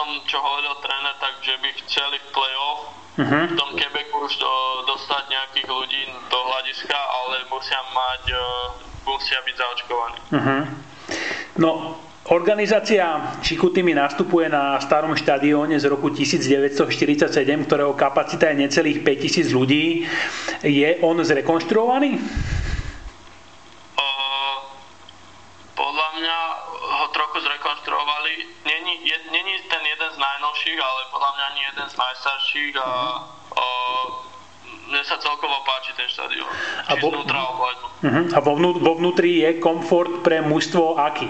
o, 0.04 0.14
potom, 0.14 0.20
čo 0.28 0.36
hovoril 0.36 0.74
tréner, 0.84 1.16
tak 1.16 1.32
že 1.40 1.56
by 1.64 1.68
chceli 1.80 2.16
v 2.20 2.26
play-off 2.36 2.80
uh-huh. 3.16 3.44
v 3.48 3.56
tom 3.56 3.70
Quebecu 3.72 4.16
už 4.20 4.36
do, 4.36 4.52
dostať 4.84 5.32
nejakých 5.32 5.68
ľudí 5.72 6.02
do 6.28 6.38
hľadiska, 6.44 6.92
ale 6.92 7.36
musia 7.48 7.80
mať, 7.96 8.22
o, 8.36 8.44
musia 9.08 9.40
byť 9.48 9.54
zaočkovaní. 9.56 10.18
Uh-huh. 10.28 10.62
No, 11.56 11.70
Organizácia 12.24 13.36
Čikutimi 13.44 13.92
nastupuje 13.92 14.48
na 14.48 14.80
starom 14.80 15.12
štadióne 15.12 15.76
z 15.76 15.84
roku 15.92 16.08
1947, 16.08 17.28
ktorého 17.68 17.92
kapacita 17.92 18.48
je 18.48 18.64
necelých 18.64 19.04
5000 19.04 19.52
ľudí. 19.52 20.08
Je 20.64 20.88
on 21.04 21.20
zrekonštruovaný? 21.20 22.16
Uh, 23.92 24.56
podľa 25.76 26.08
mňa 26.16 26.38
ho 27.04 27.06
trochu 27.12 27.44
zrekonštruovali. 27.44 28.32
Není, 28.64 28.94
je, 29.04 29.16
není 29.28 29.53
najnovších, 30.24 30.78
ale 30.80 31.00
podľa 31.12 31.30
mňa 31.36 31.44
ani 31.52 31.60
jeden 31.68 31.86
z 31.92 31.94
najstarších 32.00 32.74
a 32.80 32.88
uh, 33.52 34.06
mne 34.88 35.02
sa 35.04 35.16
celkovo 35.20 35.56
páči 35.64 35.92
ten 35.96 36.08
štadión. 36.08 36.48
A, 36.88 36.92
vo, 37.00 37.08
uh-huh. 37.12 38.24
a 38.32 38.38
vo, 38.40 38.52
vnú, 38.56 38.70
vo 38.80 38.92
vnútri 39.00 39.44
je 39.44 39.60
komfort 39.60 40.24
pre 40.24 40.40
mužstvo 40.44 41.00
aký? 41.00 41.28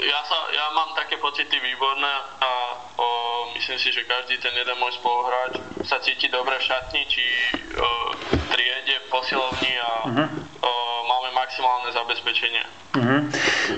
ja, 0.00 0.20
sa, 0.24 0.38
ja 0.48 0.66
mám 0.72 0.96
také 0.96 1.20
pocity 1.20 1.60
výborné 1.60 2.12
a 2.40 2.50
o, 2.96 3.06
myslím 3.56 3.76
si, 3.76 3.92
že 3.92 4.08
každý 4.08 4.40
ten 4.40 4.56
jeden 4.56 4.76
môj 4.80 4.96
spoluhráč 4.96 5.60
sa 5.84 6.00
cíti 6.00 6.32
dobre 6.32 6.56
v 6.56 6.64
šatni, 6.64 7.04
či 7.04 7.24
o, 7.76 7.88
triede, 8.48 8.96
v 9.04 9.06
posilovni 9.12 9.72
a 9.76 9.92
uh-huh. 10.08 10.28
o, 10.64 10.72
maximálne 11.60 11.90
zabezpečenie. 11.92 12.62
Uh-huh. 12.90 13.22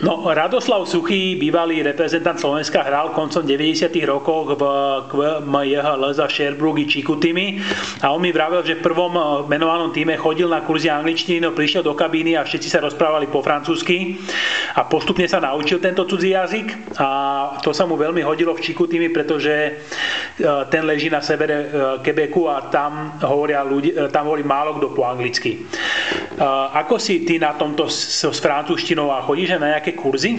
No, 0.01 0.25
Radoslav 0.33 0.89
Suchý, 0.89 1.37
bývalý 1.37 1.85
reprezentant 1.85 2.41
Slovenska, 2.41 2.81
hral 2.81 3.13
koncom 3.13 3.45
90. 3.45 3.93
rokov 4.09 4.57
v 4.57 4.63
KMJHL 5.13 6.03
za 6.17 6.25
Sherbrooke 6.33 6.89
Čikutimi 6.89 7.61
a 8.01 8.09
on 8.09 8.25
mi 8.25 8.33
vravel, 8.33 8.65
že 8.65 8.81
v 8.81 8.87
prvom 8.89 9.13
menovanom 9.53 9.93
týme 9.93 10.17
chodil 10.17 10.49
na 10.49 10.65
kurzy 10.65 10.89
angličtiny, 10.89 11.45
no 11.45 11.53
prišiel 11.53 11.85
do 11.85 11.93
kabíny 11.93 12.41
a 12.41 12.47
všetci 12.49 12.73
sa 12.73 12.81
rozprávali 12.81 13.29
po 13.29 13.45
francúzsky 13.45 14.17
a 14.81 14.89
postupne 14.89 15.29
sa 15.29 15.45
naučil 15.45 15.77
tento 15.77 16.09
cudzí 16.09 16.33
jazyk 16.33 16.97
a 16.97 17.09
to 17.61 17.77
sa 17.77 17.85
mu 17.85 18.01
veľmi 18.01 18.25
hodilo 18.25 18.57
v 18.57 18.65
Čikutimi, 18.65 19.13
pretože 19.13 19.53
e, 19.53 19.73
ten 20.73 20.89
leží 20.89 21.13
na 21.13 21.21
severe 21.21 21.57
e, 21.61 21.67
Quebecu 22.01 22.49
a 22.49 22.73
tam, 22.73 23.21
hovoria 23.21 23.61
ľudí, 23.61 23.93
e, 23.93 24.09
tam 24.09 24.33
hovorí 24.33 24.41
málo 24.41 24.81
kto 24.81 24.97
po 24.97 25.05
anglicky. 25.05 25.69
Ako 26.75 26.99
si 26.99 27.23
ty 27.23 27.39
na 27.39 27.55
tomto 27.55 27.87
s, 27.87 28.27
s 28.27 28.39
francúzštinou 28.43 29.15
a 29.15 29.23
chodíš 29.23 29.57
na 29.63 29.79
nejaké 29.79 29.95
kurzy? 29.95 30.35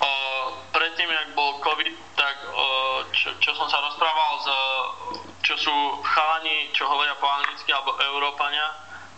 O, 0.00 0.10
predtým, 0.72 1.08
jak 1.08 1.28
bol 1.36 1.60
COVID, 1.60 1.94
tak 2.16 2.36
o, 2.48 2.64
čo, 3.12 3.28
čo 3.44 3.52
som 3.52 3.68
sa 3.68 3.78
rozprával 3.84 4.32
s 4.40 4.48
čo 5.48 5.56
sú 5.56 5.76
chalani, 6.04 6.68
čo 6.76 6.84
hovoria 6.84 7.16
po 7.16 7.24
anglicky, 7.24 7.72
alebo 7.72 7.96
Európania, 7.96 8.68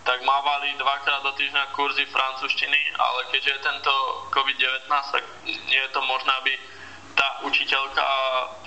tak 0.07 0.23
mávali 0.23 0.79
dvakrát 0.79 1.27
do 1.27 1.35
týždňa 1.35 1.75
kurzy 1.75 2.07
francúzštiny, 2.07 2.81
ale 2.95 3.21
keďže 3.35 3.51
je 3.51 3.67
tento 3.67 3.93
COVID-19, 4.31 4.87
tak 4.87 5.25
nie 5.47 5.81
je 5.83 5.91
to 5.91 6.01
možné, 6.07 6.31
aby 6.39 6.55
tá 7.19 7.43
učiteľka 7.43 8.07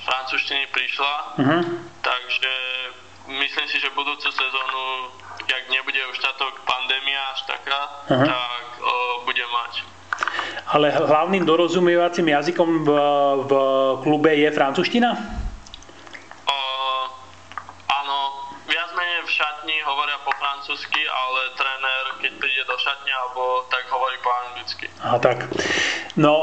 francúzštiny 0.04 0.68
prišla. 0.76 1.14
Uh-huh. 1.40 1.62
Takže 2.04 2.54
myslím 3.32 3.66
si, 3.72 3.80
že 3.80 3.96
budúcu 3.96 4.28
sezónu, 4.28 4.84
jak 5.48 5.64
nebude 5.70 6.00
už 6.12 6.18
táto 6.20 6.46
pandémia 6.64 7.22
až 7.34 7.40
taká, 7.48 7.80
uh-huh. 8.10 8.28
tak 8.28 8.64
o, 8.82 8.94
bude 9.26 9.46
mať. 9.48 9.74
Ale 10.70 10.94
hlavným 10.94 11.46
dorozumievacím 11.46 12.28
jazykom 12.38 12.86
v, 12.86 12.90
v 13.46 13.52
klube 14.06 14.32
je 14.36 14.50
francúzština? 14.52 15.42
v 19.24 19.30
šatni 19.32 19.78
hovoria 19.88 20.20
po 20.28 20.36
francúzsky, 20.36 21.00
ale 21.00 21.42
tréner, 21.56 22.04
keď 22.20 22.32
šatne, 22.94 23.12
alebo 23.26 23.66
tak 23.74 23.84
hovorí 23.90 24.18
po 24.22 24.30
anglicky. 24.30 24.86
A 25.02 25.18
tak. 25.18 25.50
No, 26.14 26.34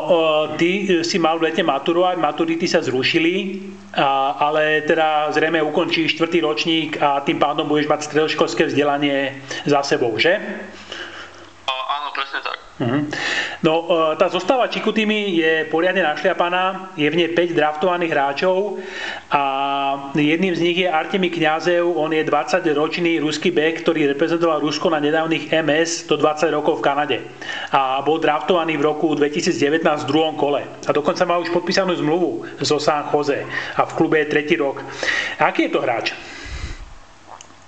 ty 0.58 1.02
si 1.06 1.16
mal 1.22 1.38
v 1.38 1.50
lete 1.50 1.62
maturovať, 1.62 2.18
maturity 2.18 2.66
sa 2.66 2.82
zrušili, 2.82 3.62
ale 3.94 4.82
teda 4.82 5.30
zrejme 5.30 5.62
ukončíš 5.62 6.18
štvrtý 6.18 6.42
ročník 6.42 6.90
a 6.98 7.22
tým 7.22 7.38
pádom 7.38 7.70
budeš 7.70 7.86
mať 7.86 8.00
stredoškolské 8.10 8.66
vzdelanie 8.66 9.38
za 9.64 9.86
sebou, 9.86 10.18
že? 10.18 10.34
A, 11.70 11.74
áno, 12.02 12.10
presne 12.10 12.42
tak. 12.42 12.59
Uh-huh. 12.80 13.04
No, 13.60 13.74
e, 13.84 14.16
tá 14.16 14.32
zostava 14.32 14.72
Čikutými 14.72 15.36
je 15.36 15.52
poriadne 15.68 16.00
našliapaná, 16.00 16.96
je 16.96 17.04
v 17.12 17.18
nej 17.20 17.28
5 17.36 17.52
draftovaných 17.52 18.12
hráčov 18.16 18.80
a 19.28 19.42
jedným 20.16 20.56
z 20.56 20.60
nich 20.64 20.78
je 20.80 20.88
Artemi 20.88 21.28
Kňazev, 21.28 21.84
on 21.84 22.08
je 22.08 22.24
20-ročný 22.24 23.20
ruský 23.20 23.52
bek, 23.52 23.84
ktorý 23.84 24.08
reprezentoval 24.16 24.64
Rusko 24.64 24.88
na 24.88 24.96
nedávnych 24.96 25.52
MS 25.52 26.08
do 26.08 26.16
20 26.16 26.56
rokov 26.56 26.80
v 26.80 26.84
Kanade 26.88 27.18
a 27.68 28.00
bol 28.00 28.16
draftovaný 28.16 28.80
v 28.80 28.86
roku 28.88 29.12
2019 29.12 29.84
v 29.84 30.08
druhom 30.08 30.40
kole 30.40 30.64
a 30.64 30.90
dokonca 30.96 31.28
má 31.28 31.36
už 31.36 31.52
podpísanú 31.52 31.92
zmluvu 32.00 32.48
zo 32.64 32.80
San 32.80 33.12
Jose 33.12 33.44
a 33.76 33.84
v 33.84 33.92
klube 33.92 34.24
je 34.24 34.32
tretí 34.32 34.56
rok. 34.56 34.80
Aký 35.36 35.68
je 35.68 35.72
to 35.76 35.84
hráč? 35.84 36.16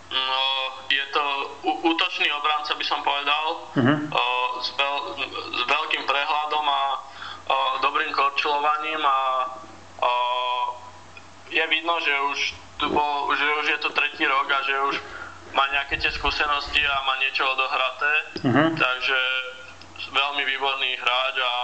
No, 0.09 0.41
je 0.89 1.05
to 1.13 1.25
útočný 1.63 2.29
obranca, 2.33 2.73
by 2.77 2.85
som 2.85 3.01
povedal, 3.05 3.45
uh-huh. 3.77 3.99
S, 4.63 4.71
veľ, 4.79 4.97
s 5.53 5.63
veľkým 5.67 6.03
prehľadom 6.07 6.67
a 6.67 6.83
dobrým 7.83 8.15
korčulovaním 8.15 9.03
a 9.03 9.19
je 11.53 11.65
vidno, 11.69 11.95
že 12.01 12.15
už, 12.33 12.39
tu 12.81 12.87
bol, 12.89 13.29
že 13.37 13.45
už 13.45 13.67
je 13.77 13.79
to 13.85 13.91
tretí 13.93 14.25
rok 14.25 14.49
a 14.49 14.61
že 14.65 14.75
už 14.89 14.95
má 15.53 15.69
nejaké 15.69 16.01
tie 16.01 16.09
skúsenosti 16.09 16.81
a 16.81 16.97
má 17.05 17.15
niečo 17.21 17.45
odohraté, 17.45 18.13
uh-huh. 18.41 18.69
takže 18.73 19.19
veľmi 20.09 20.43
výborný 20.49 20.97
hráč 20.97 21.37
a 21.45 21.55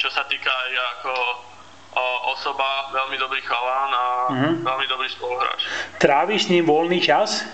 čo 0.00 0.08
sa 0.08 0.24
týka 0.32 0.48
aj 0.48 0.72
ako 0.96 1.12
osoba, 2.32 2.88
veľmi 2.94 3.16
dobrý 3.20 3.42
chalán 3.44 3.90
a 3.92 4.06
uh-huh. 4.32 4.54
veľmi 4.64 4.86
dobrý 4.88 5.08
spoluhráč. 5.12 5.60
Tráviš 6.00 6.48
s 6.48 6.50
ním 6.56 6.64
voľný 6.64 7.04
čas? 7.04 7.44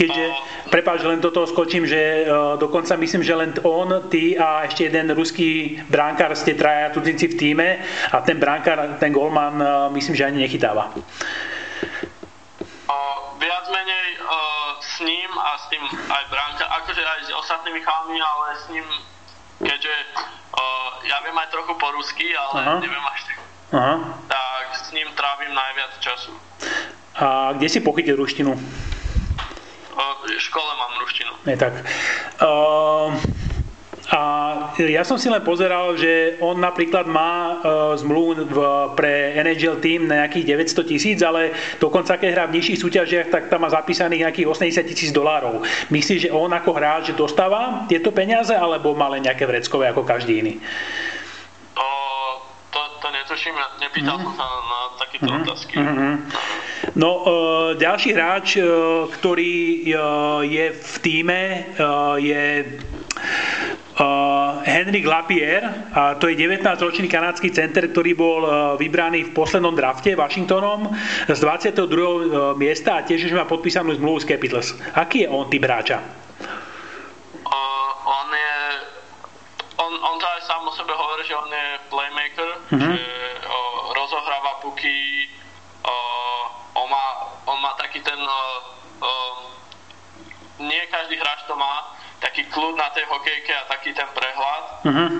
Keďže, 0.00 0.24
prepáč, 0.72 1.04
len 1.04 1.20
do 1.20 1.28
toho 1.28 1.44
skočím, 1.44 1.84
že 1.84 2.24
uh, 2.24 2.56
dokonca 2.56 2.96
myslím, 2.96 3.20
že 3.20 3.36
len 3.36 3.52
on, 3.60 4.08
ty 4.08 4.32
a 4.32 4.64
ešte 4.64 4.88
jeden 4.88 5.12
ruský 5.12 5.76
bránkár 5.92 6.32
ste 6.32 6.56
traja 6.56 6.88
cudzinci 6.96 7.28
v 7.28 7.36
týme 7.36 7.68
a 8.08 8.24
ten 8.24 8.40
bránkár, 8.40 8.96
ten 8.96 9.12
golman, 9.12 9.60
uh, 9.60 9.92
myslím, 9.92 10.16
že 10.16 10.24
ani 10.24 10.40
nechytáva. 10.40 10.88
Viac 13.40 13.66
menej 13.72 14.08
uh, 14.20 14.80
s 14.80 15.04
ním 15.04 15.30
a 15.36 15.50
s 15.60 15.64
tým 15.68 15.84
aj 16.08 16.24
bránka, 16.32 16.64
akože 16.80 17.02
aj 17.04 17.20
s 17.28 17.30
ostatnými 17.36 17.80
chalmi, 17.84 18.16
ale 18.16 18.46
s 18.56 18.64
ním, 18.72 18.86
keďže 19.60 19.94
ja 21.08 21.16
viem 21.24 21.36
aj 21.36 21.48
trochu 21.48 21.72
po 21.80 21.88
rusky, 21.96 22.36
ale 22.36 22.60
Aha. 22.60 22.74
neviem 22.80 23.04
až 23.08 23.20
tak. 23.24 23.38
Aha. 23.72 23.94
Tak 24.28 24.66
s 24.76 24.88
ním 24.92 25.08
trávim 25.16 25.52
najviac 25.54 25.92
času. 26.00 26.32
A 27.16 27.52
kde 27.56 27.68
si 27.68 27.80
pochytil 27.80 28.16
ruštinu? 28.16 28.56
V 30.26 30.40
škole 30.40 30.70
mám 30.76 30.92
ruštinu. 31.00 31.32
Je 31.46 31.56
tak. 31.56 31.72
Uh, 32.40 33.14
a 34.10 34.20
ja 34.82 35.06
som 35.06 35.14
si 35.22 35.30
len 35.30 35.38
pozeral, 35.46 35.94
že 35.94 36.34
on 36.42 36.58
napríklad 36.58 37.06
má 37.06 37.62
uh, 37.62 37.94
zmluvu 37.94 38.42
v, 38.42 38.58
pre 38.98 39.38
NHL 39.38 39.78
tým 39.78 40.10
na 40.10 40.26
nejakých 40.26 40.66
900 40.74 40.90
tisíc, 40.90 41.18
ale 41.22 41.54
dokonca 41.78 42.18
keď 42.18 42.28
hrá 42.34 42.44
v 42.50 42.58
nižších 42.58 42.80
súťažiach, 42.82 43.28
tak 43.30 43.42
tam 43.46 43.62
má 43.62 43.70
zapísaných 43.70 44.26
nejakých 44.26 44.50
80 44.50 44.90
tisíc 44.90 45.10
dolárov. 45.14 45.62
Myslíš, 45.94 46.26
že 46.26 46.34
on 46.34 46.50
ako 46.50 46.70
hráč 46.74 47.14
dostáva 47.14 47.86
tieto 47.86 48.10
peniaze, 48.10 48.50
alebo 48.50 48.98
má 48.98 49.06
len 49.14 49.22
nejaké 49.22 49.46
vreckové 49.46 49.94
ako 49.94 50.02
každý 50.02 50.42
iný? 50.42 50.54
netuším, 53.30 53.54
nepýtal 53.80 54.18
mm. 54.18 54.24
som 54.26 54.32
sa 54.34 54.46
na 54.46 54.80
takéto 54.98 55.30
mm. 55.30 55.38
otázky. 55.42 55.74
Mm-hmm. 55.78 56.14
No, 56.96 57.10
uh, 57.20 57.24
ďalší 57.76 58.16
hráč, 58.16 58.56
uh, 58.56 59.04
ktorý 59.12 59.84
uh, 59.92 60.40
je 60.44 60.66
v 60.72 60.94
týme, 61.04 61.40
je 62.20 62.42
Henrik 64.64 65.04
Lapierre, 65.04 65.92
a 65.92 66.16
to 66.16 66.32
je 66.32 66.40
19-ročný 66.40 67.04
kanadský 67.04 67.52
center, 67.52 67.92
ktorý 67.92 68.16
bol 68.16 68.40
vybraný 68.80 69.28
v 69.28 69.36
poslednom 69.36 69.76
drafte 69.76 70.16
Washingtonom 70.16 70.88
z 71.28 71.36
22. 71.36 71.84
Uh, 71.84 72.08
miesta 72.56 72.96
a 72.96 73.04
tiež 73.04 73.28
už 73.28 73.36
má 73.36 73.44
podpísanú 73.44 73.92
zmluvu 73.92 74.24
s 74.24 74.26
Capitals. 74.28 74.72
Aký 74.96 75.24
je 75.24 75.28
on 75.28 75.52
typ 75.52 75.68
hráča? 75.68 76.00
On 78.08 78.28
je 78.32 78.52
on, 79.80 79.92
on 79.96 80.16
to 80.16 80.26
aj 80.28 80.40
sám 80.48 80.64
o 80.64 80.72
sebe 80.72 80.92
hovorí, 80.96 81.24
že 81.24 81.36
on 81.36 81.48
je 81.48 81.66
playmaker, 81.92 82.50
mm-hmm. 82.72 82.92
že 82.96 83.04
rozohráva 83.96 84.60
puky, 84.64 85.28
on 86.76 86.86
má, 86.88 87.06
on 87.48 87.58
má 87.60 87.72
taký 87.80 88.00
ten, 88.04 88.20
nie 90.60 90.82
každý 90.92 91.16
hráč 91.16 91.44
to 91.48 91.56
má, 91.56 91.96
taký 92.20 92.44
kľud 92.52 92.76
na 92.76 92.92
tej 92.92 93.08
hokejke 93.08 93.52
a 93.52 93.64
taký 93.72 93.96
ten 93.96 94.08
prehľad. 94.12 94.64
Uh-huh. 94.84 95.10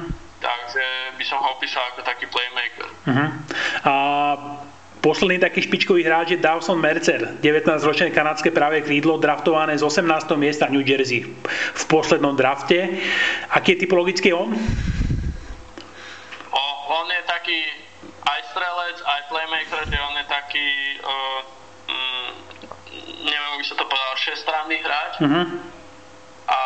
Takže 0.40 0.84
by 1.20 1.24
som 1.24 1.40
ho 1.40 1.48
opísal 1.56 1.84
ako 1.92 2.00
taký 2.04 2.28
playmaker. 2.28 2.88
Uh-huh. 3.08 3.28
A 3.84 3.94
posledný 5.00 5.40
taký 5.40 5.64
špičkový 5.64 6.04
hráč 6.04 6.36
je 6.36 6.38
Dawson 6.40 6.76
Mercer, 6.76 7.40
19-ročné 7.40 8.12
kanadské 8.12 8.52
práve 8.52 8.84
krídlo, 8.84 9.16
draftované 9.16 9.76
z 9.76 9.84
18. 9.84 10.36
miesta 10.36 10.68
New 10.68 10.84
Jersey 10.84 11.24
v 11.76 11.84
poslednom 11.88 12.36
drafte. 12.36 13.00
Aký 13.52 13.76
je 13.76 13.88
typologický 13.88 14.32
on? 14.36 14.52
O, 16.52 16.62
on 16.88 17.06
je 17.08 17.22
taký 17.24 17.58
aj 18.28 18.40
strelec, 18.52 18.96
aj 19.00 19.20
playmaker, 19.32 19.80
že 19.88 19.96
on 19.96 20.14
je 20.20 20.26
taký, 20.28 20.68
uh, 21.00 21.40
sa 23.70 23.78
to 23.78 23.86
povedal, 23.86 24.14
šestranný 24.18 24.78
hráč. 24.82 25.14
Uh-huh. 25.22 25.46
A 26.50 26.60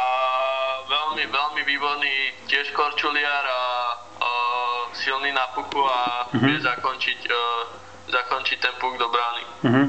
veľmi, 0.89 1.25
veľmi 1.29 1.63
výborný 1.69 2.15
tiež 2.49 2.73
korčuliar 2.73 3.45
a 3.45 3.63
uh, 3.93 4.81
silný 4.97 5.29
na 5.37 5.53
puku 5.53 5.85
a 5.85 6.33
uh-huh. 6.33 6.41
vie 6.41 6.57
zakončiť 6.65 7.21
uh, 7.29 7.85
zakončiť 8.05 8.59
ten 8.61 8.75
puk 8.77 9.01
do 9.01 9.09
brány. 9.09 9.45
Uh-huh. 9.65 9.87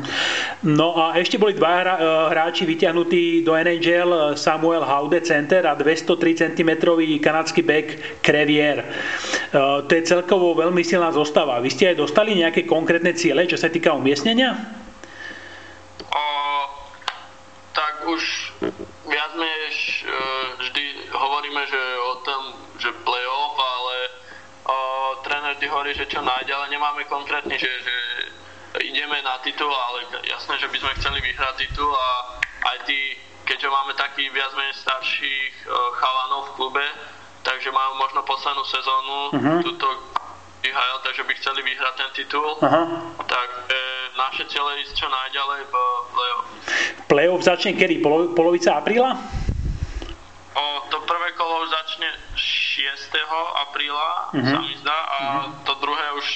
No 0.64 0.96
a 0.96 1.20
ešte 1.20 1.36
boli 1.36 1.52
dva 1.52 1.84
hra, 1.84 1.96
hráči 2.32 2.64
vyťahnutí 2.64 3.44
do 3.44 3.54
NHL, 3.54 4.40
Samuel 4.40 4.88
Haude 4.88 5.20
center 5.20 5.68
a 5.68 5.76
203 5.76 6.56
cm 6.56 6.72
kanadský 7.20 7.62
back 7.62 8.20
Crevier. 8.24 8.88
Uh, 9.52 9.84
to 9.84 10.00
je 10.00 10.08
celkovo 10.08 10.56
veľmi 10.56 10.82
silná 10.82 11.12
zostava. 11.12 11.60
Vy 11.60 11.70
ste 11.76 11.92
aj 11.92 12.00
dostali 12.00 12.34
nejaké 12.40 12.64
konkrétne 12.64 13.12
ciele, 13.14 13.46
čo 13.52 13.60
sa 13.60 13.68
týka 13.68 13.92
umiestnenia? 13.92 14.56
Uh, 16.08 16.66
tak 17.76 18.08
už 18.08 18.24
viac 19.06 19.32
menej 19.36 19.76
vždy 20.60 20.86
hovoríme, 21.12 21.55
že 21.68 21.82
o 22.00 22.14
tom, 22.26 22.42
že 22.80 22.90
playoff, 23.04 23.56
ale 23.58 23.96
tréner 25.26 25.58
vždy 25.58 25.68
hovorí, 25.74 25.92
že 25.98 26.06
čo 26.06 26.22
nájde, 26.22 26.54
ale 26.54 26.70
nemáme 26.70 27.02
konkrétne, 27.10 27.58
že, 27.58 27.68
že 27.68 27.96
ideme 28.86 29.18
na 29.26 29.42
titul, 29.42 29.74
ale 29.74 30.06
jasné, 30.30 30.62
že 30.62 30.70
by 30.70 30.78
sme 30.78 30.92
chceli 31.02 31.20
vyhrať 31.26 31.54
titul 31.66 31.90
a 31.90 32.10
aj 32.74 32.78
tí, 32.86 33.18
keďže 33.50 33.70
máme 33.74 33.98
takých 33.98 34.30
viac 34.30 34.54
menej 34.54 34.78
starších 34.78 35.54
chalanov 35.98 36.54
v 36.54 36.54
klube, 36.62 36.86
takže 37.42 37.74
majú 37.74 37.92
možno 37.98 38.22
poslednú 38.26 38.64
sezónu, 38.70 39.18
uh-huh. 39.34 39.60
túto 39.66 39.88
IHL, 40.66 40.98
takže 41.06 41.24
by 41.30 41.34
chceli 41.38 41.62
vyhrať 41.62 41.94
ten 41.94 42.10
titul. 42.18 42.58
Aha. 42.66 42.82
Tak 43.22 43.50
e, 43.70 43.78
naše 44.18 44.50
cieľe 44.50 44.82
ísť 44.82 44.98
čo 44.98 45.06
najďalej 45.06 45.62
v 45.70 45.74
play-off. 46.10 46.46
Play-off 47.06 47.42
začne 47.46 47.78
kedy? 47.78 48.02
Polo, 48.02 48.34
polovica 48.34 48.82
apríla? 48.82 49.14
O, 50.56 50.64
to 50.88 51.04
prvé 51.04 51.36
kolo 51.36 51.68
už 51.68 51.70
začne 51.70 52.10
6. 52.40 53.12
apríla, 53.68 54.32
uh-huh. 54.32 54.48
sa 54.48 54.60
mi 54.64 54.76
zdá, 54.80 54.98
a 55.04 55.18
uh-huh. 55.20 55.68
to 55.68 55.74
druhé 55.84 56.06
už 56.16 56.28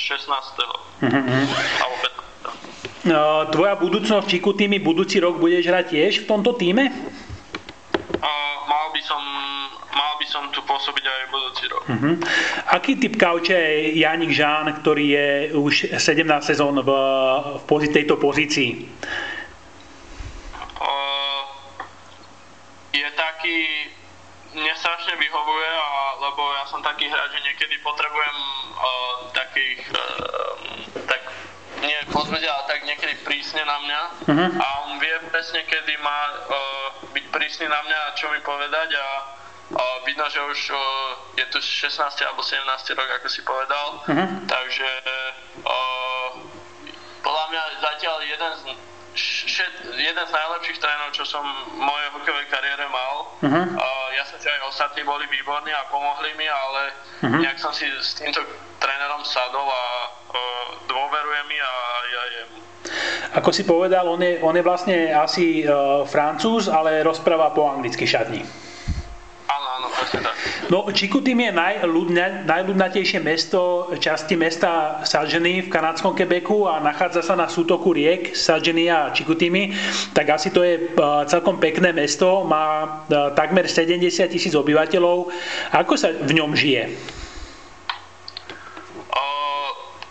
16. 0.00 0.32
Uh-huh. 0.32 1.84
Alebo 1.84 1.96
15. 2.00 2.16
No, 3.06 3.46
tvoja 3.52 3.76
budúcnosť 3.78 4.26
či 4.26 4.38
tými 4.40 4.80
budúci 4.80 5.20
rok 5.22 5.38
budeš 5.38 5.68
hrať 5.68 5.86
tiež 5.92 6.12
v 6.24 6.26
tomto 6.26 6.56
týme? 6.58 6.88
O, 8.18 8.32
mal 8.66 8.86
by 8.90 9.02
som 9.04 9.22
mal 9.96 10.12
by 10.20 10.26
som 10.28 10.42
tu 10.52 10.60
pôsobiť 10.66 11.04
aj 11.08 11.20
budúci 11.32 11.64
rok. 11.72 11.84
Uh-huh. 11.88 12.14
Aký 12.68 13.00
typ 13.00 13.16
kauče 13.16 13.56
je 13.56 14.00
Janik 14.04 14.32
Žán, 14.32 14.84
ktorý 14.84 15.06
je 15.08 15.28
už 15.56 15.74
17 15.96 16.26
sezón 16.44 16.76
v, 16.84 16.90
v 17.64 17.86
tejto 17.88 18.20
pozícii? 18.20 18.84
Uh, 20.76 21.42
je 22.92 23.08
taký, 23.16 23.58
mne 24.52 24.72
strašne 24.76 25.16
vyhovuje, 25.16 25.70
a, 25.72 25.90
lebo 26.20 26.42
ja 26.66 26.74
som 26.74 26.82
taký 26.82 27.06
hráč, 27.06 27.30
že 27.30 27.46
niekedy 27.46 27.78
potrebujem 27.78 28.36
uh, 28.74 29.30
takých, 29.30 29.86
uh, 29.86 31.06
tak 31.06 31.22
nie 31.78 31.94
pozvedia, 32.10 32.50
ale 32.58 32.66
tak 32.66 32.82
niekedy 32.82 33.22
prísne 33.22 33.62
na 33.62 33.78
mňa 33.86 34.00
uh-huh. 34.26 34.50
a 34.58 34.66
on 34.90 34.98
vie 34.98 35.14
presne, 35.30 35.62
kedy 35.62 35.94
má 36.02 36.20
uh, 36.26 37.06
byť 37.14 37.24
prísny 37.30 37.70
na 37.70 37.78
mňa 37.86 37.98
a 38.02 38.14
čo 38.18 38.26
mi 38.34 38.42
povedať 38.42 38.98
a 38.98 39.06
Uh, 39.66 39.98
vidno, 40.06 40.22
že 40.30 40.38
už 40.38 40.70
uh, 40.70 40.78
je 41.34 41.42
tu 41.50 41.58
16. 41.58 41.90
alebo 42.22 42.38
17. 42.38 42.62
rok, 42.94 43.10
ako 43.18 43.26
si 43.26 43.42
povedal, 43.42 43.98
uh-huh. 44.06 44.46
takže 44.46 44.90
uh, 45.66 46.38
podľa 47.18 47.44
mňa 47.50 47.62
zatiaľ 47.82 48.16
jeden 48.22 48.52
z, 48.62 48.62
šet, 49.18 49.74
jeden 49.90 50.22
z 50.22 50.30
najlepších 50.30 50.78
trénerov, 50.78 51.10
čo 51.18 51.26
som 51.26 51.42
v 51.42 51.82
mojej 51.82 52.08
hokejovej 52.14 52.46
kariére 52.46 52.86
mal. 52.94 53.14
Uh-huh. 53.42 53.66
Uh, 53.74 54.05
si 54.46 54.54
aj 54.54 54.62
ostatní 54.70 55.02
boli 55.02 55.26
výborní 55.26 55.74
a 55.74 55.90
pomohli 55.90 56.30
mi, 56.38 56.46
ale 56.46 56.94
uh-huh. 57.26 57.42
nejak 57.42 57.58
som 57.58 57.74
si 57.74 57.90
s 57.98 58.14
týmto 58.14 58.38
trénerom 58.78 59.26
sadol 59.26 59.66
a 59.66 59.84
uh, 60.06 60.66
dôveruje 60.86 61.40
mi 61.50 61.58
a 61.58 61.72
ja 62.06 62.22
jemu. 62.30 62.58
Ako 63.42 63.50
si 63.50 63.66
povedal, 63.66 64.06
on 64.06 64.22
je, 64.22 64.38
on 64.38 64.54
je 64.54 64.62
vlastne 64.62 65.10
asi 65.10 65.66
uh, 65.66 66.06
francúz, 66.06 66.70
ale 66.70 67.02
rozpráva 67.02 67.50
po 67.50 67.66
anglicky 67.66 68.06
šatni. 68.06 68.46
Presne 69.96 70.20
tak. 70.20 70.34
No, 70.68 70.84
Čikutim 70.92 71.40
je 71.40 71.52
najľudne, 71.56 72.44
najľudnatejšie 72.44 73.22
mesto 73.24 73.88
časti 73.96 74.36
mesta 74.36 75.00
Sadženy 75.06 75.64
v 75.64 75.72
kanadskom 75.72 76.12
Quebecu 76.12 76.68
a 76.68 76.82
nachádza 76.82 77.22
sa 77.24 77.34
na 77.38 77.48
sútoku 77.48 77.96
riek 77.96 78.36
Sadženy 78.36 78.90
a 78.92 79.14
Čikutimi, 79.14 79.72
tak 80.12 80.28
asi 80.28 80.52
to 80.52 80.60
je 80.60 80.92
celkom 81.30 81.56
pekné 81.56 81.96
mesto, 81.96 82.44
má 82.44 83.00
takmer 83.32 83.70
70 83.70 84.28
tisíc 84.28 84.52
obyvateľov. 84.52 85.32
Ako 85.72 85.94
sa 85.96 86.12
v 86.12 86.32
ňom 86.34 86.52
žije? 86.52 86.92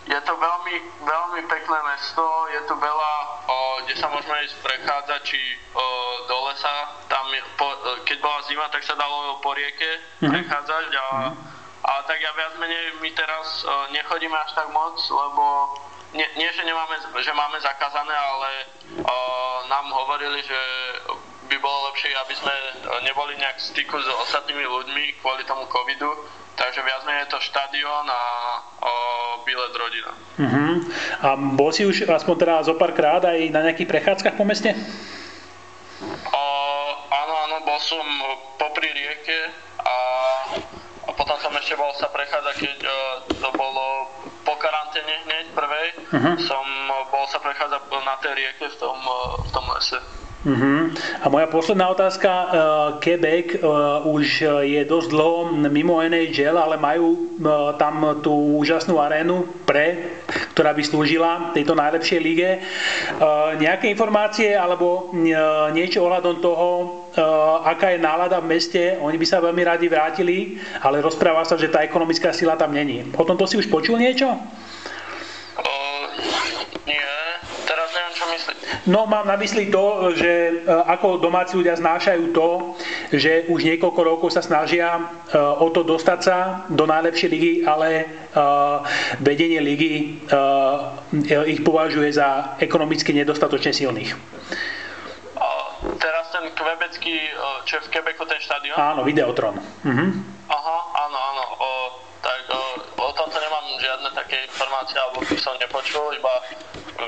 Je 0.06 0.20
to 0.22 0.38
veľmi, 0.38 0.76
veľmi 1.02 1.40
pekné 1.50 1.78
mesto, 1.82 2.22
je 2.54 2.62
tu 2.70 2.78
veľa, 2.78 3.12
o, 3.50 3.56
kde 3.82 3.94
sa 3.98 4.06
môžeme 4.06 4.38
ísť 4.46 4.54
prechádzať, 4.62 5.20
či 5.26 5.40
o, 5.74 5.82
do 6.30 6.46
lesa. 6.46 6.94
Tam, 7.26 7.34
po, 7.58 7.66
keď 8.06 8.22
bola 8.22 8.38
zima, 8.46 8.70
tak 8.70 8.86
sa 8.86 8.94
dalo 8.94 9.42
po 9.42 9.50
rieke 9.50 9.98
mm-hmm. 9.98 10.30
prechádzať 10.30 10.88
a, 10.94 11.06
mm-hmm. 11.10 11.34
a 11.82 11.92
tak 12.06 12.22
ja 12.22 12.30
viac 12.38 12.54
menej 12.62 13.02
my 13.02 13.10
teraz 13.18 13.66
o, 13.66 13.90
nechodíme 13.90 14.38
až 14.38 14.54
tak 14.54 14.70
moc, 14.70 14.94
lebo 15.10 15.44
nie, 16.14 16.26
nie 16.38 16.46
že, 16.54 16.62
nemáme, 16.62 16.94
že 17.18 17.32
máme 17.34 17.58
zakázané, 17.58 18.14
ale 18.14 18.50
o, 19.02 19.16
nám 19.66 19.90
hovorili, 19.90 20.38
že 20.46 20.60
by 21.50 21.58
bolo 21.58 21.90
lepšie, 21.90 22.14
aby 22.14 22.34
sme 22.38 22.54
neboli 23.02 23.34
nejak 23.42 23.58
v 23.58 23.66
styku 23.74 23.98
s 23.98 24.06
ostatnými 24.06 24.62
ľuďmi 24.62 25.18
kvôli 25.18 25.42
tomu 25.50 25.66
covidu, 25.66 26.14
Takže 26.56 26.80
viac 26.80 27.04
menej 27.04 27.28
je 27.28 27.36
to 27.36 27.40
štadión 27.52 28.08
a 28.08 28.22
o, 28.80 28.92
bilet 29.44 29.76
rodina. 29.76 30.12
Uh-huh. 30.40 30.72
A 31.20 31.36
bol 31.36 31.68
si 31.68 31.84
už 31.84 32.08
aspoň 32.08 32.34
teda 32.40 32.64
zo 32.64 32.80
pár 32.80 32.96
krát 32.96 33.28
aj 33.28 33.52
na 33.52 33.60
nejakých 33.60 33.92
prechádzkach 33.92 34.40
po 34.40 34.48
meste? 34.48 34.72
O, 36.32 36.35
bol 37.76 37.84
som 37.84 38.08
popri 38.56 38.88
rieke 38.88 39.52
a, 39.84 39.96
a 41.04 41.10
potom 41.12 41.36
som 41.44 41.52
ešte 41.60 41.76
bol 41.76 41.92
sa 42.00 42.08
prechádzať, 42.08 42.56
keď 42.56 42.78
o, 42.88 42.96
to 43.36 43.48
bolo 43.52 44.08
po 44.48 44.56
karanténe 44.56 45.12
hneď 45.28 45.52
prvej, 45.52 45.88
uh-huh. 46.08 46.40
som 46.40 46.64
bol 47.12 47.28
sa 47.28 47.36
prechádzať 47.36 47.84
na 48.00 48.16
tej 48.24 48.32
rieke 48.32 48.72
v 48.72 48.76
tom, 48.80 48.96
v 49.44 49.50
tom 49.52 49.64
lese. 49.76 50.00
Uh-huh. 50.46 50.88
A 51.20 51.26
moja 51.28 51.52
posledná 51.52 51.92
otázka. 51.92 52.30
Uh, 52.30 52.48
Quebec 53.02 53.60
uh, 53.60 54.00
už 54.08 54.46
je 54.64 54.80
dosť 54.88 55.08
dlho 55.12 55.52
mimo 55.68 56.00
NHL, 56.00 56.56
ale 56.56 56.80
majú 56.80 57.36
uh, 57.44 57.76
tam 57.76 58.24
tú 58.24 58.56
úžasnú 58.56 58.96
arénu 58.96 59.44
pre, 59.68 60.16
ktorá 60.56 60.72
by 60.72 60.80
slúžila 60.80 61.52
tejto 61.52 61.76
najlepšej 61.76 62.20
lige. 62.24 62.62
Uh, 63.20 63.58
nejaké 63.60 63.92
informácie 63.92 64.54
alebo 64.56 65.12
uh, 65.12 65.68
niečo 65.74 66.06
ohľadom 66.06 66.38
toho, 66.38 66.68
uh, 66.78 67.05
aká 67.64 67.96
je 67.96 67.98
nálada 67.98 68.40
v 68.40 68.56
meste. 68.56 68.82
Oni 69.00 69.16
by 69.16 69.26
sa 69.26 69.40
veľmi 69.40 69.62
radi 69.64 69.86
vrátili, 69.88 70.60
ale 70.84 71.00
rozpráva 71.00 71.44
sa, 71.48 71.56
že 71.56 71.72
tá 71.72 71.80
ekonomická 71.80 72.32
sila 72.32 72.56
tam 72.56 72.76
není. 72.76 73.08
O 73.16 73.24
tomto 73.24 73.48
si 73.48 73.56
už 73.56 73.72
počul 73.72 73.96
niečo? 73.96 74.36
No 78.86 79.06
mám 79.06 79.26
na 79.26 79.34
mysli 79.36 79.66
to, 79.66 80.14
že 80.14 80.30
e, 80.30 80.52
ako 80.70 81.18
domáci 81.18 81.58
ľudia 81.58 81.74
znášajú 81.74 82.30
to, 82.30 82.78
že 83.10 83.50
už 83.50 83.66
niekoľko 83.66 84.00
rokov 84.06 84.28
sa 84.30 84.46
snažia 84.46 84.94
e, 84.94 85.02
o 85.34 85.66
to 85.74 85.82
dostať 85.82 86.18
sa 86.22 86.62
do 86.70 86.86
najlepšej 86.86 87.28
ligy, 87.34 87.52
ale 87.66 87.88
e, 87.90 88.04
vedenie 89.18 89.58
ligy 89.58 90.22
ich 91.50 91.60
považuje 91.66 92.14
za 92.14 92.54
ekonomicky 92.62 93.10
nedostatočne 93.10 93.74
silných. 93.74 94.14
Ten 96.46 96.54
kvebecký, 96.54 97.16
čo 97.66 97.82
je 97.82 97.82
v 97.82 97.88
Quebecu 97.90 98.22
ten 98.22 98.38
štadión? 98.38 98.78
Áno, 98.78 99.02
Videotron. 99.02 99.58
Uh-huh. 99.58 100.08
Aha, 100.46 100.78
áno, 100.94 101.18
áno. 101.18 101.44
O, 101.58 101.70
tak 102.22 102.38
o, 102.54 102.62
o 103.02 103.10
tomto 103.18 103.34
nemám 103.34 103.66
žiadne 103.82 104.14
také 104.14 104.46
informácie, 104.46 104.94
alebo 104.94 105.26
som 105.42 105.58
nepočul, 105.58 106.14
iba 106.14 106.30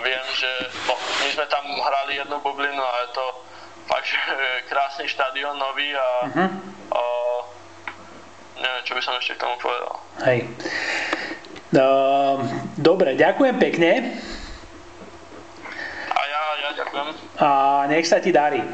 viem, 0.02 0.26
že 0.34 0.50
no, 0.90 0.98
my 0.98 1.28
sme 1.30 1.46
tam 1.46 1.62
hrali 1.70 2.18
jednu 2.18 2.34
bublinu 2.42 2.82
a 2.82 3.06
je 3.06 3.10
to 3.14 3.26
fakt, 3.86 4.10
že 4.10 4.18
krásny 4.74 5.06
štadión 5.06 5.54
nový 5.54 5.94
a, 5.94 6.08
uh-huh. 6.26 6.50
neviem, 8.58 8.82
čo 8.82 8.98
by 8.98 9.02
som 9.06 9.14
ešte 9.22 9.38
k 9.38 9.42
tomu 9.46 9.54
povedal. 9.62 10.02
Hej. 10.26 10.50
Uh, 11.78 12.42
dobre, 12.74 13.14
ďakujem 13.14 13.54
pekne. 13.62 14.18
A 16.10 16.20
ja, 16.26 16.42
ja 16.58 16.70
ďakujem. 16.74 17.06
A 17.38 17.48
nech 17.86 18.02
sa 18.02 18.18
ti 18.18 18.34
darí. 18.34 18.66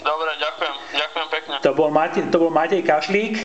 Dobre, 0.00 0.30
ďakujem. 0.40 0.74
Ďakujem 0.96 1.28
pekne. 1.28 1.54
To 1.60 1.70
bol 1.76 1.90
Matej, 1.92 2.22
to 2.32 2.36
bol 2.40 2.52
Matej 2.52 2.82
Kašlík. 2.82 3.34